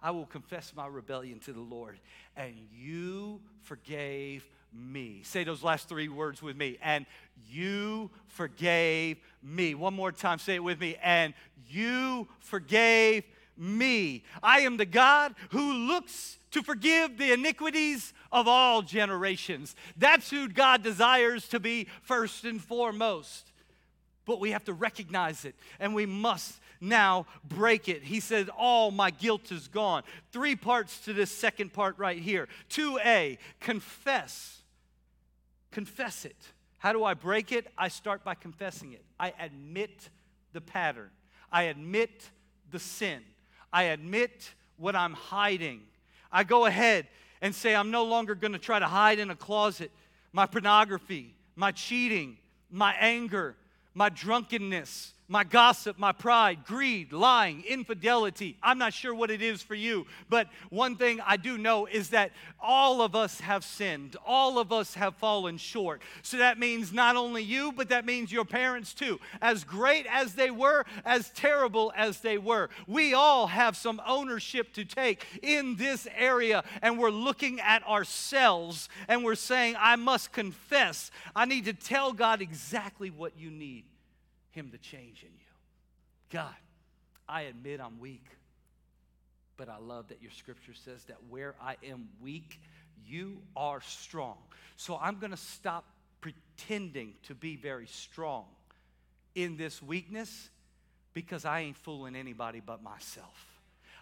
I 0.02 0.10
will 0.10 0.26
confess 0.26 0.72
my 0.74 0.86
rebellion 0.86 1.38
to 1.40 1.52
the 1.52 1.60
Lord, 1.60 1.96
and 2.36 2.54
you 2.74 3.40
forgave 3.60 4.44
me. 4.74 5.20
Say 5.22 5.44
those 5.44 5.62
last 5.62 5.88
three 5.88 6.08
words 6.08 6.42
with 6.42 6.56
me. 6.56 6.78
And 6.82 7.06
you 7.48 8.10
forgave 8.28 9.18
me. 9.42 9.74
One 9.74 9.94
more 9.94 10.12
time, 10.12 10.38
say 10.38 10.56
it 10.56 10.64
with 10.64 10.80
me. 10.80 10.96
And 11.02 11.34
you 11.68 12.28
forgave 12.40 13.24
me. 13.56 14.24
I 14.42 14.60
am 14.60 14.76
the 14.76 14.86
God 14.86 15.34
who 15.50 15.72
looks 15.72 16.38
to 16.52 16.62
forgive 16.62 17.18
the 17.18 17.32
iniquities 17.32 18.12
of 18.30 18.46
all 18.46 18.82
generations. 18.82 19.74
That's 19.96 20.30
who 20.30 20.48
God 20.48 20.82
desires 20.82 21.48
to 21.48 21.60
be 21.60 21.88
first 22.02 22.44
and 22.44 22.62
foremost. 22.62 23.50
But 24.24 24.40
we 24.40 24.52
have 24.52 24.64
to 24.64 24.72
recognize 24.72 25.44
it 25.44 25.54
and 25.80 25.94
we 25.94 26.06
must 26.06 26.60
now 26.80 27.26
break 27.44 27.88
it. 27.88 28.02
He 28.02 28.20
said, 28.20 28.50
All 28.50 28.90
my 28.90 29.10
guilt 29.10 29.52
is 29.52 29.68
gone. 29.68 30.02
Three 30.32 30.56
parts 30.56 31.00
to 31.00 31.12
this 31.12 31.30
second 31.30 31.72
part 31.72 31.98
right 31.98 32.18
here. 32.18 32.48
2a, 32.70 33.38
confess. 33.60 34.58
Confess 35.70 36.24
it. 36.24 36.36
How 36.78 36.92
do 36.92 37.04
I 37.04 37.14
break 37.14 37.52
it? 37.52 37.68
I 37.78 37.88
start 37.88 38.24
by 38.24 38.34
confessing 38.34 38.92
it. 38.92 39.04
I 39.18 39.32
admit 39.38 40.10
the 40.52 40.60
pattern, 40.60 41.10
I 41.50 41.64
admit 41.64 42.28
the 42.70 42.78
sin, 42.78 43.22
I 43.72 43.84
admit 43.84 44.52
what 44.76 44.94
I'm 44.94 45.14
hiding. 45.14 45.82
I 46.30 46.44
go 46.44 46.66
ahead 46.66 47.06
and 47.40 47.54
say, 47.54 47.74
I'm 47.74 47.90
no 47.90 48.04
longer 48.04 48.34
going 48.34 48.52
to 48.52 48.58
try 48.58 48.78
to 48.78 48.86
hide 48.86 49.18
in 49.18 49.30
a 49.30 49.36
closet 49.36 49.90
my 50.32 50.46
pornography, 50.46 51.34
my 51.56 51.72
cheating, 51.72 52.38
my 52.70 52.94
anger, 52.98 53.54
my 53.94 54.08
drunkenness, 54.08 55.12
my 55.32 55.44
gossip, 55.44 55.98
my 55.98 56.12
pride, 56.12 56.62
greed, 56.66 57.10
lying, 57.10 57.64
infidelity. 57.66 58.54
I'm 58.62 58.76
not 58.76 58.92
sure 58.92 59.14
what 59.14 59.30
it 59.30 59.40
is 59.40 59.62
for 59.62 59.74
you, 59.74 60.06
but 60.28 60.46
one 60.68 60.94
thing 60.96 61.22
I 61.26 61.38
do 61.38 61.56
know 61.56 61.86
is 61.86 62.10
that 62.10 62.32
all 62.60 63.00
of 63.00 63.16
us 63.16 63.40
have 63.40 63.64
sinned. 63.64 64.14
All 64.26 64.58
of 64.58 64.72
us 64.72 64.92
have 64.92 65.14
fallen 65.14 65.56
short. 65.56 66.02
So 66.20 66.36
that 66.36 66.58
means 66.58 66.92
not 66.92 67.16
only 67.16 67.42
you, 67.42 67.72
but 67.72 67.88
that 67.88 68.04
means 68.04 68.30
your 68.30 68.44
parents 68.44 68.92
too. 68.92 69.20
As 69.40 69.64
great 69.64 70.06
as 70.10 70.34
they 70.34 70.50
were, 70.50 70.84
as 71.06 71.30
terrible 71.30 71.94
as 71.96 72.20
they 72.20 72.36
were, 72.36 72.68
we 72.86 73.14
all 73.14 73.46
have 73.46 73.74
some 73.74 74.02
ownership 74.06 74.74
to 74.74 74.84
take 74.84 75.24
in 75.40 75.76
this 75.76 76.06
area, 76.14 76.62
and 76.82 76.98
we're 76.98 77.08
looking 77.08 77.58
at 77.58 77.82
ourselves 77.88 78.90
and 79.08 79.24
we're 79.24 79.34
saying, 79.34 79.76
I 79.78 79.96
must 79.96 80.30
confess. 80.30 81.10
I 81.34 81.46
need 81.46 81.64
to 81.64 81.72
tell 81.72 82.12
God 82.12 82.42
exactly 82.42 83.08
what 83.08 83.32
you 83.38 83.50
need 83.50 83.84
him 84.52 84.70
to 84.70 84.78
change 84.78 85.22
in 85.22 85.28
you. 85.28 85.52
God, 86.30 86.54
I 87.28 87.42
admit 87.42 87.80
I'm 87.80 87.98
weak, 87.98 88.24
but 89.56 89.68
I 89.68 89.78
love 89.78 90.08
that 90.08 90.22
your 90.22 90.30
scripture 90.30 90.74
says 90.74 91.04
that 91.04 91.16
where 91.28 91.54
I 91.60 91.76
am 91.84 92.08
weak, 92.22 92.60
you 93.06 93.38
are 93.56 93.80
strong. 93.80 94.36
So 94.76 94.98
I'm 95.00 95.18
going 95.18 95.30
to 95.30 95.36
stop 95.36 95.84
pretending 96.20 97.14
to 97.24 97.34
be 97.34 97.56
very 97.56 97.86
strong 97.86 98.44
in 99.34 99.56
this 99.56 99.82
weakness 99.82 100.48
because 101.14 101.44
I 101.44 101.60
ain't 101.60 101.76
fooling 101.76 102.16
anybody 102.16 102.62
but 102.64 102.82
myself. 102.82 103.51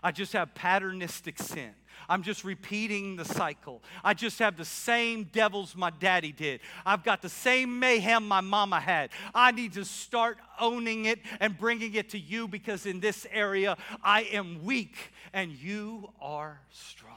I 0.02 0.12
just 0.12 0.32
have 0.32 0.54
patternistic 0.54 1.38
sin. 1.38 1.70
I'm 2.08 2.22
just 2.22 2.44
repeating 2.44 3.16
the 3.16 3.24
cycle. 3.24 3.82
I 4.02 4.14
just 4.14 4.38
have 4.38 4.56
the 4.56 4.64
same 4.64 5.24
devils 5.24 5.76
my 5.76 5.90
daddy 5.90 6.32
did. 6.32 6.60
I've 6.84 7.04
got 7.04 7.22
the 7.22 7.28
same 7.28 7.78
mayhem 7.78 8.26
my 8.26 8.40
mama 8.40 8.80
had. 8.80 9.10
I 9.34 9.52
need 9.52 9.74
to 9.74 9.84
start 9.84 10.38
owning 10.58 11.04
it 11.04 11.20
and 11.38 11.56
bringing 11.56 11.94
it 11.94 12.10
to 12.10 12.18
you 12.18 12.48
because 12.48 12.86
in 12.86 13.00
this 13.00 13.26
area 13.30 13.76
I 14.02 14.22
am 14.22 14.64
weak 14.64 14.96
and 15.32 15.52
you 15.52 16.10
are 16.20 16.60
strong. 16.70 17.16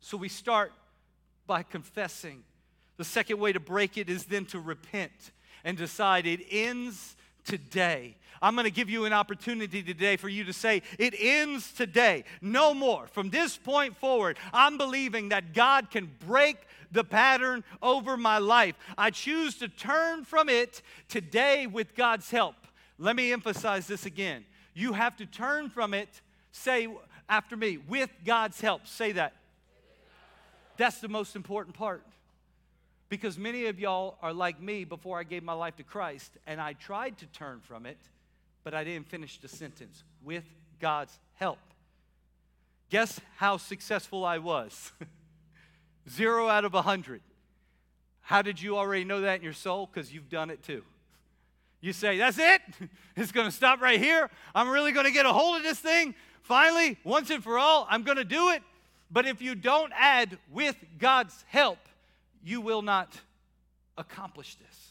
So 0.00 0.16
we 0.16 0.28
start 0.28 0.72
by 1.46 1.62
confessing. 1.62 2.44
The 2.96 3.04
second 3.04 3.38
way 3.38 3.52
to 3.52 3.60
break 3.60 3.98
it 3.98 4.08
is 4.08 4.24
then 4.24 4.46
to 4.46 4.60
repent 4.60 5.32
and 5.64 5.76
decide 5.76 6.26
it 6.26 6.40
ends 6.50 7.16
today. 7.44 8.16
I'm 8.42 8.54
going 8.54 8.64
to 8.64 8.70
give 8.70 8.90
you 8.90 9.06
an 9.06 9.12
opportunity 9.12 9.82
today 9.82 10.16
for 10.16 10.28
you 10.28 10.44
to 10.44 10.52
say, 10.52 10.82
It 10.98 11.14
ends 11.18 11.72
today. 11.72 12.24
No 12.42 12.74
more. 12.74 13.06
From 13.06 13.30
this 13.30 13.56
point 13.56 13.96
forward, 13.96 14.38
I'm 14.52 14.76
believing 14.76 15.30
that 15.30 15.54
God 15.54 15.90
can 15.90 16.10
break 16.26 16.58
the 16.92 17.04
pattern 17.04 17.64
over 17.82 18.16
my 18.16 18.38
life. 18.38 18.74
I 18.98 19.10
choose 19.10 19.56
to 19.58 19.68
turn 19.68 20.24
from 20.24 20.48
it 20.48 20.82
today 21.08 21.66
with 21.66 21.94
God's 21.94 22.30
help. 22.30 22.56
Let 22.98 23.16
me 23.16 23.32
emphasize 23.32 23.86
this 23.86 24.06
again. 24.06 24.44
You 24.74 24.92
have 24.92 25.16
to 25.16 25.26
turn 25.26 25.70
from 25.70 25.94
it, 25.94 26.08
say 26.52 26.88
after 27.28 27.56
me, 27.56 27.78
with 27.78 28.10
God's 28.24 28.60
help. 28.60 28.86
Say 28.86 29.12
that. 29.12 29.34
That's 30.76 31.00
the 31.00 31.08
most 31.08 31.36
important 31.36 31.76
part. 31.76 32.02
Because 33.14 33.38
many 33.38 33.66
of 33.66 33.78
y'all 33.78 34.18
are 34.22 34.32
like 34.32 34.60
me 34.60 34.82
before 34.82 35.20
I 35.20 35.22
gave 35.22 35.44
my 35.44 35.52
life 35.52 35.76
to 35.76 35.84
Christ, 35.84 36.32
and 36.48 36.60
I 36.60 36.72
tried 36.72 37.16
to 37.18 37.26
turn 37.26 37.60
from 37.60 37.86
it, 37.86 37.96
but 38.64 38.74
I 38.74 38.82
didn't 38.82 39.06
finish 39.06 39.38
the 39.38 39.46
sentence 39.46 40.02
with 40.24 40.42
God's 40.80 41.16
help. 41.34 41.60
Guess 42.90 43.20
how 43.36 43.56
successful 43.56 44.24
I 44.24 44.38
was? 44.38 44.90
Zero 46.10 46.48
out 46.48 46.64
of 46.64 46.74
a 46.74 46.82
hundred. 46.82 47.20
How 48.20 48.42
did 48.42 48.60
you 48.60 48.76
already 48.76 49.04
know 49.04 49.20
that 49.20 49.36
in 49.36 49.44
your 49.44 49.52
soul? 49.52 49.86
Because 49.86 50.12
you've 50.12 50.28
done 50.28 50.50
it 50.50 50.64
too. 50.64 50.82
You 51.80 51.92
say, 51.92 52.18
That's 52.18 52.38
it? 52.38 52.62
It's 53.16 53.30
going 53.30 53.46
to 53.46 53.54
stop 53.54 53.80
right 53.80 54.00
here. 54.00 54.28
I'm 54.56 54.68
really 54.68 54.90
going 54.90 55.06
to 55.06 55.12
get 55.12 55.24
a 55.24 55.32
hold 55.32 55.58
of 55.58 55.62
this 55.62 55.78
thing. 55.78 56.16
Finally, 56.42 56.98
once 57.04 57.30
and 57.30 57.44
for 57.44 57.60
all, 57.60 57.86
I'm 57.88 58.02
going 58.02 58.16
to 58.16 58.24
do 58.24 58.50
it. 58.50 58.64
But 59.08 59.24
if 59.24 59.40
you 59.40 59.54
don't 59.54 59.92
add 59.96 60.36
with 60.50 60.74
God's 60.98 61.44
help, 61.46 61.78
you 62.44 62.60
will 62.60 62.82
not 62.82 63.18
accomplish 63.96 64.54
this. 64.56 64.90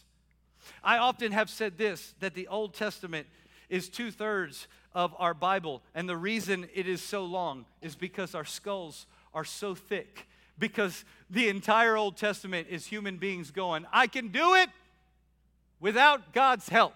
I 0.84 0.98
often 0.98 1.32
have 1.32 1.50
said 1.50 1.78
this 1.78 2.16
that 2.20 2.34
the 2.34 2.48
Old 2.48 2.74
Testament 2.74 3.28
is 3.70 3.89
two 3.89 4.12
thirds 4.12 4.68
of 4.94 5.13
our 5.18 5.34
Bible. 5.34 5.82
And 5.96 6.08
the 6.08 6.18
reason 6.18 6.68
it 6.74 6.88
is 6.88 7.02
so 7.02 7.26
long 7.26 7.66
is 7.82 7.96
because 7.96 8.36
our 8.36 8.46
skulls 8.46 9.06
are 9.34 9.46
so 9.46 9.76
thick. 9.76 10.28
Because 10.60 11.04
the 11.30 11.50
entire 11.50 11.98
Old 11.98 12.18
Testament 12.18 12.68
is 12.70 12.86
human 12.86 13.18
beings 13.18 13.52
going, 13.52 13.86
I 13.92 14.08
can 14.08 14.28
do 14.28 14.54
it, 14.56 14.70
without 15.80 16.34
God's 16.34 16.70
help. 16.70 16.94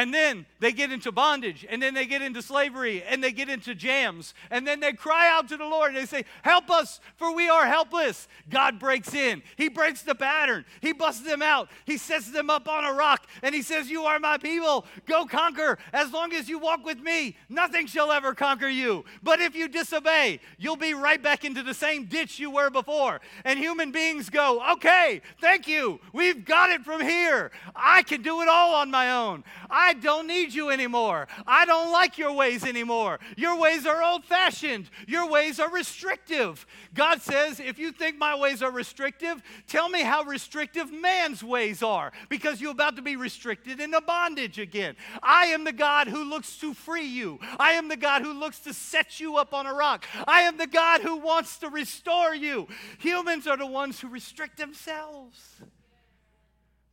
And 0.00 0.14
then 0.14 0.46
they 0.60 0.72
get 0.72 0.90
into 0.90 1.12
bondage, 1.12 1.66
and 1.68 1.82
then 1.82 1.92
they 1.92 2.06
get 2.06 2.22
into 2.22 2.40
slavery, 2.40 3.02
and 3.02 3.22
they 3.22 3.32
get 3.32 3.50
into 3.50 3.74
jams, 3.74 4.32
and 4.50 4.66
then 4.66 4.80
they 4.80 4.94
cry 4.94 5.28
out 5.28 5.46
to 5.50 5.58
the 5.58 5.66
Lord 5.66 5.90
and 5.90 5.98
they 5.98 6.06
say, 6.06 6.24
Help 6.40 6.70
us, 6.70 7.00
for 7.18 7.34
we 7.34 7.50
are 7.50 7.66
helpless. 7.66 8.26
God 8.48 8.78
breaks 8.78 9.12
in. 9.12 9.42
He 9.58 9.68
breaks 9.68 10.00
the 10.00 10.14
pattern. 10.14 10.64
He 10.80 10.94
busts 10.94 11.20
them 11.20 11.42
out. 11.42 11.68
He 11.84 11.98
sets 11.98 12.30
them 12.30 12.48
up 12.48 12.66
on 12.66 12.86
a 12.86 12.94
rock, 12.94 13.26
and 13.42 13.54
He 13.54 13.60
says, 13.60 13.90
You 13.90 14.04
are 14.04 14.18
my 14.18 14.38
people. 14.38 14.86
Go 15.04 15.26
conquer. 15.26 15.76
As 15.92 16.10
long 16.12 16.32
as 16.32 16.48
you 16.48 16.58
walk 16.58 16.82
with 16.82 17.00
me, 17.00 17.36
nothing 17.50 17.86
shall 17.86 18.10
ever 18.10 18.32
conquer 18.32 18.68
you. 18.68 19.04
But 19.22 19.42
if 19.42 19.54
you 19.54 19.68
disobey, 19.68 20.40
you'll 20.56 20.76
be 20.76 20.94
right 20.94 21.22
back 21.22 21.44
into 21.44 21.62
the 21.62 21.74
same 21.74 22.06
ditch 22.06 22.38
you 22.38 22.50
were 22.50 22.70
before. 22.70 23.20
And 23.44 23.58
human 23.58 23.92
beings 23.92 24.30
go, 24.30 24.62
Okay, 24.72 25.20
thank 25.42 25.68
you. 25.68 26.00
We've 26.14 26.42
got 26.42 26.70
it 26.70 26.86
from 26.86 27.02
here. 27.02 27.50
I 27.76 28.02
can 28.02 28.22
do 28.22 28.40
it 28.40 28.48
all 28.48 28.76
on 28.76 28.90
my 28.90 29.12
own. 29.12 29.44
I 29.68 29.89
don't 29.94 30.26
need 30.26 30.54
you 30.54 30.70
anymore. 30.70 31.28
I 31.46 31.64
don't 31.64 31.92
like 31.92 32.18
your 32.18 32.32
ways 32.32 32.64
anymore. 32.64 33.18
Your 33.36 33.58
ways 33.58 33.86
are 33.86 34.02
old 34.02 34.24
fashioned. 34.24 34.90
Your 35.06 35.28
ways 35.28 35.60
are 35.60 35.70
restrictive. 35.70 36.66
God 36.94 37.22
says, 37.22 37.60
if 37.60 37.78
you 37.78 37.92
think 37.92 38.18
my 38.18 38.34
ways 38.34 38.62
are 38.62 38.70
restrictive, 38.70 39.42
tell 39.66 39.88
me 39.88 40.02
how 40.02 40.24
restrictive 40.24 40.92
man's 40.92 41.42
ways 41.42 41.82
are 41.82 42.12
because 42.28 42.60
you're 42.60 42.72
about 42.72 42.96
to 42.96 43.02
be 43.02 43.16
restricted 43.16 43.80
into 43.80 44.00
bondage 44.00 44.58
again. 44.58 44.96
I 45.22 45.46
am 45.46 45.64
the 45.64 45.72
God 45.72 46.08
who 46.08 46.24
looks 46.24 46.56
to 46.58 46.74
free 46.74 47.06
you. 47.06 47.38
I 47.58 47.72
am 47.72 47.88
the 47.88 47.96
God 47.96 48.22
who 48.22 48.32
looks 48.32 48.60
to 48.60 48.74
set 48.74 49.20
you 49.20 49.36
up 49.36 49.54
on 49.54 49.66
a 49.66 49.74
rock. 49.74 50.06
I 50.26 50.42
am 50.42 50.56
the 50.56 50.66
God 50.66 51.00
who 51.00 51.16
wants 51.16 51.58
to 51.58 51.68
restore 51.68 52.34
you. 52.34 52.68
Humans 52.98 53.46
are 53.46 53.56
the 53.56 53.66
ones 53.66 54.00
who 54.00 54.08
restrict 54.08 54.58
themselves 54.58 55.60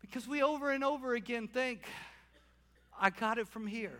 because 0.01 0.27
we 0.27 0.41
over 0.41 0.71
and 0.71 0.83
over 0.83 1.15
again 1.15 1.47
think, 1.47 1.81
I 2.99 3.09
got 3.09 3.37
it 3.37 3.47
from 3.47 3.67
here. 3.67 3.99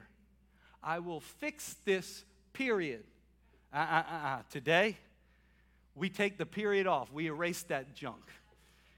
I 0.84 1.00
will 1.00 1.20
fix 1.20 1.76
this 1.86 2.24
period. 2.54 3.04
Uh, 3.74 3.78
uh, 3.78 4.04
uh, 4.12 4.38
Today, 4.52 4.98
we 5.96 6.10
take 6.10 6.38
the 6.38 6.46
period 6.46 6.88
off. 6.88 7.12
We 7.12 7.28
erase 7.28 7.64
that 7.64 7.96
junk. 7.96 8.24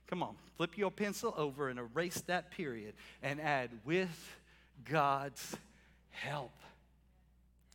Come 0.06 0.22
on, 0.22 0.34
flip 0.56 0.76
your 0.76 0.90
pencil 0.90 1.34
over 1.36 1.68
and 1.68 1.78
erase 1.78 2.20
that 2.22 2.50
period 2.50 2.94
and 3.22 3.40
add 3.40 3.70
with 3.84 4.36
God's 4.84 5.56
help. 6.10 6.52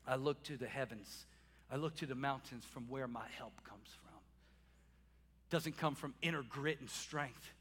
I 0.07 0.15
look 0.15 0.43
to 0.43 0.57
the 0.57 0.67
heavens. 0.67 1.25
I 1.71 1.77
look 1.77 1.95
to 1.97 2.05
the 2.05 2.15
mountains 2.15 2.63
from 2.65 2.89
where 2.89 3.07
my 3.07 3.25
help 3.37 3.53
comes 3.63 3.87
from. 4.01 4.19
It 5.47 5.51
doesn't 5.51 5.77
come 5.77 5.95
from 5.95 6.13
inner 6.21 6.43
grit 6.43 6.79
and 6.79 6.89
strength. 6.89 7.53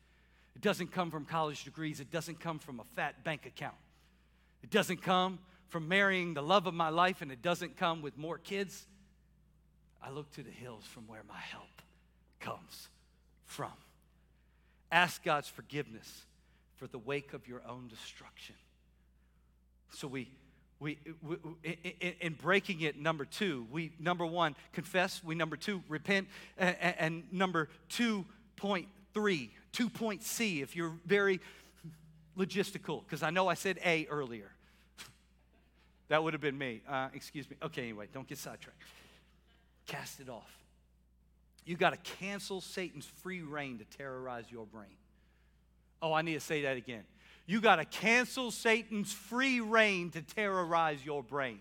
It 0.57 0.63
doesn't 0.63 0.93
come 0.93 1.11
from 1.11 1.25
college 1.25 1.65
degrees. 1.65 2.01
It 2.01 2.11
doesn't 2.11 2.41
come 2.41 2.59
from 2.59 2.81
a 2.81 2.85
fat 2.97 3.25
bank 3.25 3.47
account. 3.47 3.77
It 4.65 4.71
doesn't 4.71 5.03
come 5.03 5.41
from 5.69 5.89
marrying 5.89 6.33
the 6.33 6.41
love 6.41 6.67
of 6.67 6.73
my 6.73 6.89
life, 6.89 7.21
and 7.21 7.31
it 7.31 7.43
doesn't 7.43 7.77
come 7.77 8.01
with 8.01 8.17
more 8.17 8.39
kids. 8.39 8.87
I 10.03 10.09
look 10.09 10.33
to 10.33 10.43
the 10.43 10.51
hills 10.51 10.85
from 10.87 11.07
where 11.07 11.21
my 11.29 11.39
help 11.39 11.83
comes 12.41 12.89
from. 13.45 13.75
Ask 14.91 15.23
God's 15.23 15.49
forgiveness 15.49 16.25
for 16.77 16.87
the 16.87 16.97
wake 16.97 17.35
of 17.35 17.47
your 17.47 17.61
own 17.69 17.89
destruction. 17.89 18.55
So 19.93 20.09
we, 20.09 20.31
we, 20.81 20.99
we, 21.21 21.37
in, 22.01 22.15
in 22.21 22.33
breaking 22.33 22.81
it, 22.81 22.99
number 22.99 23.27
two, 23.27 23.67
we 23.71 23.93
number 24.01 24.25
one 24.25 24.57
confess. 24.73 25.23
We 25.23 25.35
number 25.35 25.59
two 25.59 25.83
repent, 25.91 26.27
and, 26.57 26.77
and 26.99 27.25
number 27.31 27.69
two 27.91 28.25
point 28.57 28.89
three, 29.13 29.51
two 29.73 29.91
point 29.91 30.23
C. 30.23 30.63
If 30.63 30.75
you're 30.75 30.95
very 31.05 31.43
logistical, 32.39 33.05
because 33.05 33.23
I 33.23 33.31
know 33.31 33.49
I 33.49 33.55
said 33.55 33.79
A 33.85 34.07
earlier. 34.07 34.51
That 36.09 36.23
would 36.23 36.35
have 36.35 36.43
been 36.43 36.59
me. 36.59 36.83
Uh, 36.87 37.09
excuse 37.15 37.49
me. 37.49 37.57
Okay, 37.63 37.85
anyway, 37.85 38.09
don't 38.13 38.29
get 38.29 38.37
sidetracked. 38.37 38.79
Cast 39.87 40.21
it 40.21 40.29
off. 40.29 40.53
You 41.65 41.77
got 41.77 41.91
to 41.91 42.13
cancel 42.19 42.61
Satan's 42.61 43.07
free 43.23 43.41
reign 43.41 43.79
to 43.79 43.85
terrorize 43.97 44.45
your 44.51 44.67
brain. 44.67 44.97
Oh, 46.03 46.13
I 46.13 46.21
need 46.21 46.35
to 46.35 46.41
say 46.41 46.63
that 46.63 46.77
again. 46.77 47.05
You 47.47 47.61
got 47.61 47.77
to 47.77 47.87
cancel 47.87 48.51
Satan's 48.51 49.13
free 49.13 49.61
reign 49.61 50.11
to 50.11 50.21
terrorize 50.21 51.05
your 51.05 51.23
brain. 51.23 51.61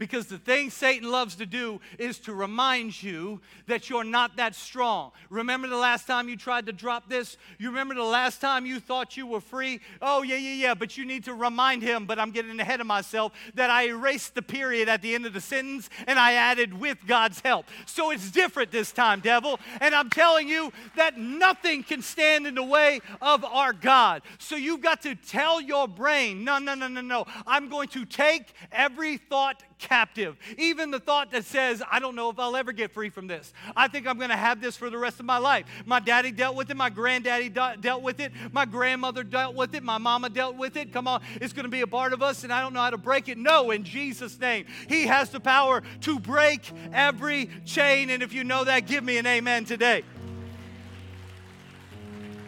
Because 0.00 0.28
the 0.28 0.38
thing 0.38 0.70
Satan 0.70 1.10
loves 1.10 1.34
to 1.34 1.44
do 1.44 1.78
is 1.98 2.18
to 2.20 2.32
remind 2.32 3.02
you 3.02 3.42
that 3.66 3.90
you're 3.90 4.02
not 4.02 4.38
that 4.38 4.54
strong. 4.54 5.12
Remember 5.28 5.68
the 5.68 5.76
last 5.76 6.06
time 6.06 6.26
you 6.26 6.38
tried 6.38 6.64
to 6.66 6.72
drop 6.72 7.10
this? 7.10 7.36
You 7.58 7.68
remember 7.68 7.94
the 7.94 8.02
last 8.02 8.40
time 8.40 8.64
you 8.64 8.80
thought 8.80 9.18
you 9.18 9.26
were 9.26 9.42
free? 9.42 9.78
Oh, 10.00 10.22
yeah, 10.22 10.36
yeah, 10.36 10.54
yeah, 10.54 10.74
but 10.74 10.96
you 10.96 11.04
need 11.04 11.24
to 11.24 11.34
remind 11.34 11.82
him, 11.82 12.06
but 12.06 12.18
I'm 12.18 12.30
getting 12.30 12.58
ahead 12.58 12.80
of 12.80 12.86
myself, 12.86 13.32
that 13.56 13.68
I 13.68 13.88
erased 13.88 14.34
the 14.34 14.40
period 14.40 14.88
at 14.88 15.02
the 15.02 15.14
end 15.14 15.26
of 15.26 15.34
the 15.34 15.40
sentence 15.40 15.90
and 16.06 16.18
I 16.18 16.32
added 16.32 16.80
with 16.80 17.06
God's 17.06 17.40
help. 17.40 17.66
So 17.84 18.10
it's 18.10 18.30
different 18.30 18.70
this 18.70 18.92
time, 18.92 19.20
devil. 19.20 19.60
And 19.82 19.94
I'm 19.94 20.08
telling 20.08 20.48
you 20.48 20.72
that 20.96 21.18
nothing 21.18 21.82
can 21.82 22.00
stand 22.00 22.46
in 22.46 22.54
the 22.54 22.64
way 22.64 23.00
of 23.20 23.44
our 23.44 23.74
God. 23.74 24.22
So 24.38 24.56
you've 24.56 24.80
got 24.80 25.02
to 25.02 25.14
tell 25.14 25.60
your 25.60 25.86
brain, 25.86 26.42
no, 26.42 26.58
no, 26.58 26.72
no, 26.72 26.88
no, 26.88 27.02
no. 27.02 27.26
I'm 27.46 27.68
going 27.68 27.88
to 27.88 28.06
take 28.06 28.54
every 28.72 29.18
thought 29.18 29.62
captive. 29.80 30.36
Even 30.58 30.90
the 30.90 31.00
thought 31.00 31.30
that 31.32 31.44
says, 31.44 31.82
I 31.90 31.98
don't 31.98 32.14
know 32.14 32.30
if 32.30 32.38
I'll 32.38 32.56
ever 32.56 32.72
get 32.72 32.92
free 32.92 33.10
from 33.10 33.26
this. 33.26 33.52
I 33.74 33.88
think 33.88 34.06
I'm 34.06 34.18
going 34.18 34.30
to 34.30 34.36
have 34.36 34.60
this 34.60 34.76
for 34.76 34.90
the 34.90 34.98
rest 34.98 35.18
of 35.18 35.26
my 35.26 35.38
life. 35.38 35.66
My 35.86 35.98
daddy 35.98 36.30
dealt 36.30 36.54
with 36.54 36.70
it. 36.70 36.76
My 36.76 36.90
granddaddy 36.90 37.48
dealt 37.48 38.02
with 38.02 38.20
it. 38.20 38.32
My 38.52 38.64
grandmother 38.64 39.24
dealt 39.24 39.54
with 39.54 39.74
it. 39.74 39.82
My 39.82 39.98
mama 39.98 40.30
dealt 40.30 40.56
with 40.56 40.76
it. 40.76 40.92
Come 40.92 41.08
on, 41.08 41.22
it's 41.40 41.52
going 41.52 41.64
to 41.64 41.70
be 41.70 41.80
a 41.80 41.86
part 41.86 42.12
of 42.12 42.22
us, 42.22 42.44
and 42.44 42.52
I 42.52 42.60
don't 42.60 42.72
know 42.74 42.80
how 42.80 42.90
to 42.90 42.98
break 42.98 43.28
it. 43.28 43.38
No, 43.38 43.70
in 43.70 43.84
Jesus' 43.84 44.38
name. 44.38 44.66
He 44.88 45.06
has 45.06 45.30
the 45.30 45.40
power 45.40 45.82
to 46.02 46.20
break 46.20 46.70
every 46.92 47.50
chain. 47.64 48.10
And 48.10 48.22
if 48.22 48.32
you 48.32 48.44
know 48.44 48.64
that, 48.64 48.86
give 48.86 49.02
me 49.02 49.18
an 49.18 49.26
amen 49.26 49.64
today. 49.64 50.04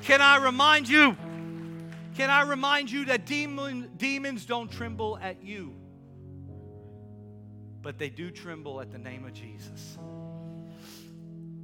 Can 0.03 0.21
I 0.21 0.37
remind 0.37 0.89
you? 0.89 1.17
Can 2.17 2.29
I 2.29 2.43
remind 2.43 2.91
you 2.91 3.07
that 3.07 3.25
demon, 3.25 3.91
demons 3.97 4.45
don't 4.45 4.71
tremble 4.71 5.17
at 5.23 5.43
you? 5.43 5.75
But 7.83 7.99
they 7.99 8.09
do 8.09 8.31
tremble 8.31 8.81
at 8.81 8.91
the 8.91 8.99
name 8.99 9.25
of 9.25 9.35
Jesus. 9.35 9.99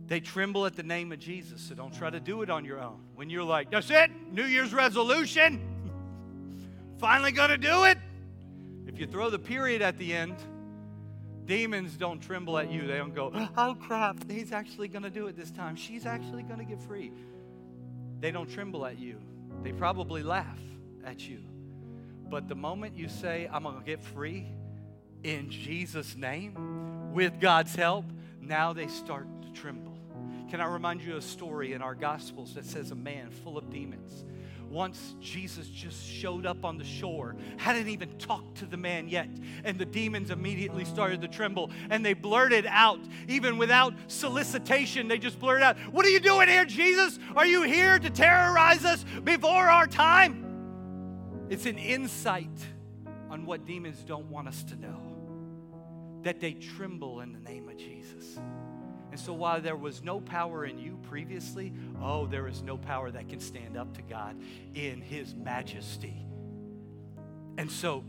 They 0.09 0.20
tremble 0.20 0.64
at 0.66 0.74
the 0.74 0.83
name 0.83 1.12
of 1.12 1.18
Jesus, 1.18 1.61
so 1.61 1.74
don't 1.74 1.94
try 1.94 2.11
to 2.11 2.18
do 2.18 2.42
it 2.42 2.50
on 2.50 2.64
your 2.64 2.81
own. 2.81 3.00
When 3.14 3.28
you're 3.28 3.44
like, 3.44 3.70
that's 3.70 3.90
it, 3.90 4.11
New 4.33 4.44
Year's 4.44 4.72
resolution, 4.72 5.61
finally 6.98 7.31
gonna 7.31 7.59
do 7.59 7.85
it. 7.85 7.98
If 8.87 8.98
you 8.98 9.07
throw 9.07 9.28
the 9.28 9.38
period 9.38 9.83
at 9.83 9.98
the 9.98 10.14
end, 10.14 10.37
demons 11.44 11.96
don't 11.96 12.20
tremble 12.20 12.57
at 12.57 12.70
you. 12.70 12.87
They 12.87 12.96
don't 12.96 13.14
go, 13.14 13.31
oh 13.57 13.76
crap, 13.81 14.31
he's 14.31 14.50
actually 14.50 14.88
gonna 14.88 15.11
do 15.11 15.26
it 15.26 15.37
this 15.37 15.50
time. 15.50 15.76
She's 15.76 16.07
actually 16.07 16.42
gonna 16.42 16.64
get 16.64 16.81
free. 16.81 17.12
They 18.20 18.31
don't 18.31 18.50
tremble 18.50 18.87
at 18.87 18.98
you. 18.98 19.20
They 19.62 19.72
probably 19.72 20.22
laugh 20.22 20.59
at 21.04 21.28
you. 21.28 21.40
But 22.31 22.48
the 22.48 22.54
moment 22.54 22.96
you 22.96 23.09
say, 23.09 23.48
I'm 23.52 23.62
gonna 23.62 23.83
get 23.85 24.02
free, 24.02 24.46
in 25.22 25.50
Jesus' 25.50 26.16
name, 26.16 27.12
with 27.12 27.40
God's 27.40 27.74
help, 27.74 28.04
now 28.40 28.72
they 28.72 28.87
start 28.87 29.26
to 29.42 29.50
tremble. 29.52 29.98
Can 30.50 30.61
I 30.61 30.66
remind 30.66 31.02
you 31.02 31.12
of 31.12 31.18
a 31.18 31.22
story 31.22 31.72
in 31.72 31.83
our 31.83 31.94
Gospels 31.94 32.54
that 32.54 32.64
says 32.64 32.90
a 32.90 32.94
man 32.94 33.31
full 33.31 33.59
of 33.59 33.70
demons? 33.70 34.24
Once 34.70 35.14
Jesus 35.20 35.66
just 35.68 36.07
showed 36.07 36.44
up 36.44 36.64
on 36.64 36.76
the 36.76 36.85
shore, 36.85 37.35
hadn't 37.57 37.88
even 37.88 38.09
talked 38.18 38.59
to 38.59 38.66
the 38.66 38.76
man 38.76 39.09
yet, 39.09 39.28
and 39.64 39.78
the 39.78 39.85
demons 39.85 40.31
immediately 40.31 40.85
started 40.85 41.22
to 41.22 41.28
tremble 41.28 41.70
and 41.88 42.04
they 42.04 42.12
blurted 42.12 42.66
out, 42.68 43.00
even 43.28 43.57
without 43.57 43.94
solicitation, 44.09 45.09
they 45.09 45.18
just 45.18 45.38
blurted 45.38 45.62
out, 45.62 45.78
What 45.90 46.04
are 46.04 46.11
you 46.11 46.20
doing 46.20 46.48
here, 46.48 46.66
Jesus? 46.66 47.18
Are 47.35 47.46
you 47.46 47.62
here 47.62 47.98
to 47.98 48.11
terrorize 48.11 48.85
us 48.85 49.04
before 49.24 49.68
our 49.68 49.87
time? 49.87 51.46
It's 51.48 51.64
an 51.64 51.78
insight 51.78 52.50
on 53.38 53.46
what 53.46 53.66
demons 53.66 54.03
don't 54.05 54.27
want 54.31 54.48
us 54.48 54.62
to 54.64 54.77
know 54.77 55.01
that 56.22 56.40
they 56.40 56.53
tremble 56.53 57.20
in 57.20 57.33
the 57.33 57.38
name 57.38 57.68
of 57.68 57.77
Jesus. 57.77 58.38
And 59.11 59.18
so, 59.18 59.33
while 59.33 59.61
there 59.61 59.77
was 59.77 60.03
no 60.03 60.20
power 60.20 60.66
in 60.66 60.79
you 60.79 60.98
previously, 61.09 61.72
oh, 62.03 62.27
there 62.27 62.48
is 62.48 62.62
no 62.62 62.77
power 62.77 63.11
that 63.11 63.29
can 63.29 63.40
stand 63.40 63.77
up 63.77 63.94
to 63.94 64.03
God 64.03 64.37
in 64.74 65.01
His 65.01 65.35
majesty. 65.35 66.27
And 67.57 67.70
so, 67.70 68.05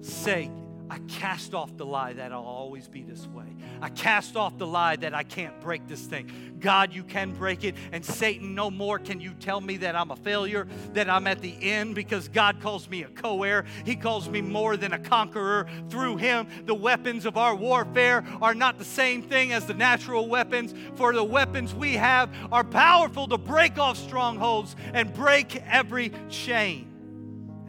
say, 0.00 0.50
I 0.90 0.98
cast 1.08 1.54
off 1.54 1.74
the 1.78 1.86
lie 1.86 2.12
that 2.12 2.30
I'll 2.30 2.42
always 2.42 2.88
be 2.88 3.02
this 3.02 3.26
way. 3.26 3.46
I 3.80 3.88
cast 3.88 4.36
off 4.36 4.58
the 4.58 4.66
lie 4.66 4.96
that 4.96 5.14
I 5.14 5.22
can't 5.22 5.58
break 5.60 5.88
this 5.88 6.04
thing. 6.04 6.56
God, 6.60 6.92
you 6.92 7.02
can 7.02 7.32
break 7.32 7.64
it. 7.64 7.74
And 7.90 8.04
Satan, 8.04 8.54
no 8.54 8.70
more 8.70 8.98
can 8.98 9.18
you 9.18 9.32
tell 9.32 9.62
me 9.62 9.78
that 9.78 9.96
I'm 9.96 10.10
a 10.10 10.16
failure, 10.16 10.66
that 10.92 11.08
I'm 11.08 11.26
at 11.26 11.40
the 11.40 11.54
end, 11.62 11.94
because 11.94 12.28
God 12.28 12.60
calls 12.60 12.88
me 12.88 13.02
a 13.02 13.08
co 13.08 13.42
heir. 13.44 13.64
He 13.86 13.96
calls 13.96 14.28
me 14.28 14.42
more 14.42 14.76
than 14.76 14.92
a 14.92 14.98
conqueror. 14.98 15.68
Through 15.88 16.18
Him, 16.18 16.48
the 16.66 16.74
weapons 16.74 17.24
of 17.24 17.38
our 17.38 17.54
warfare 17.54 18.22
are 18.42 18.54
not 18.54 18.78
the 18.78 18.84
same 18.84 19.22
thing 19.22 19.52
as 19.52 19.64
the 19.64 19.74
natural 19.74 20.28
weapons, 20.28 20.74
for 20.96 21.14
the 21.14 21.24
weapons 21.24 21.74
we 21.74 21.94
have 21.94 22.30
are 22.52 22.64
powerful 22.64 23.26
to 23.28 23.38
break 23.38 23.78
off 23.78 23.96
strongholds 23.96 24.76
and 24.92 25.14
break 25.14 25.56
every 25.66 26.12
chain. 26.28 26.90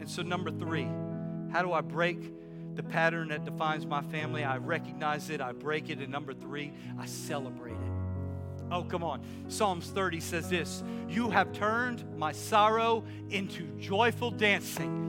And 0.00 0.08
so, 0.08 0.20
number 0.20 0.50
three, 0.50 0.86
how 1.50 1.62
do 1.62 1.72
I 1.72 1.80
break 1.80 2.35
the 2.76 2.82
pattern 2.82 3.28
that 3.28 3.44
defines 3.44 3.86
my 3.86 4.02
family. 4.02 4.44
I 4.44 4.58
recognize 4.58 5.30
it, 5.30 5.40
I 5.40 5.52
break 5.52 5.90
it. 5.90 5.98
And 5.98 6.10
number 6.10 6.34
three, 6.34 6.72
I 6.98 7.06
celebrate 7.06 7.72
it. 7.72 7.96
Oh, 8.70 8.82
come 8.82 9.04
on. 9.04 9.22
Psalms 9.48 9.88
30 9.90 10.20
says 10.20 10.50
this 10.50 10.82
You 11.08 11.30
have 11.30 11.52
turned 11.52 12.04
my 12.18 12.32
sorrow 12.32 13.04
into 13.30 13.64
joyful 13.78 14.30
dancing. 14.30 15.04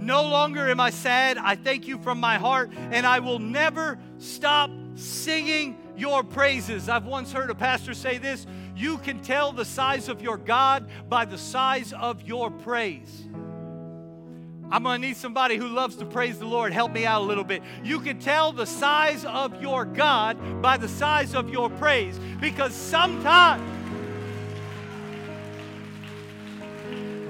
No 0.00 0.22
longer 0.22 0.70
am 0.70 0.80
I 0.80 0.90
sad. 0.90 1.36
I 1.36 1.56
thank 1.56 1.86
you 1.86 1.98
from 1.98 2.18
my 2.18 2.36
heart, 2.36 2.70
and 2.90 3.06
I 3.06 3.18
will 3.18 3.38
never 3.38 3.98
stop 4.18 4.70
singing 4.94 5.76
your 5.96 6.22
praises. 6.22 6.88
I've 6.88 7.04
once 7.04 7.32
heard 7.32 7.50
a 7.50 7.54
pastor 7.54 7.94
say 7.94 8.18
this 8.18 8.46
You 8.76 8.98
can 8.98 9.20
tell 9.20 9.52
the 9.52 9.64
size 9.64 10.08
of 10.08 10.22
your 10.22 10.38
God 10.38 10.88
by 11.08 11.24
the 11.24 11.38
size 11.38 11.92
of 11.92 12.22
your 12.22 12.50
praise. 12.50 13.24
I'm 14.70 14.84
going 14.84 15.00
to 15.00 15.06
need 15.08 15.16
somebody 15.16 15.56
who 15.56 15.68
loves 15.68 15.96
to 15.96 16.04
praise 16.04 16.38
the 16.38 16.46
Lord. 16.46 16.72
Help 16.72 16.92
me 16.92 17.04
out 17.04 17.22
a 17.22 17.24
little 17.24 17.44
bit. 17.44 17.62
You 17.82 17.98
can 18.00 18.20
tell 18.20 18.52
the 18.52 18.66
size 18.66 19.24
of 19.24 19.60
your 19.60 19.84
God 19.84 20.62
by 20.62 20.76
the 20.76 20.88
size 20.88 21.34
of 21.34 21.50
your 21.50 21.68
praise 21.70 22.18
because 22.40 22.72
sometimes 22.72 23.62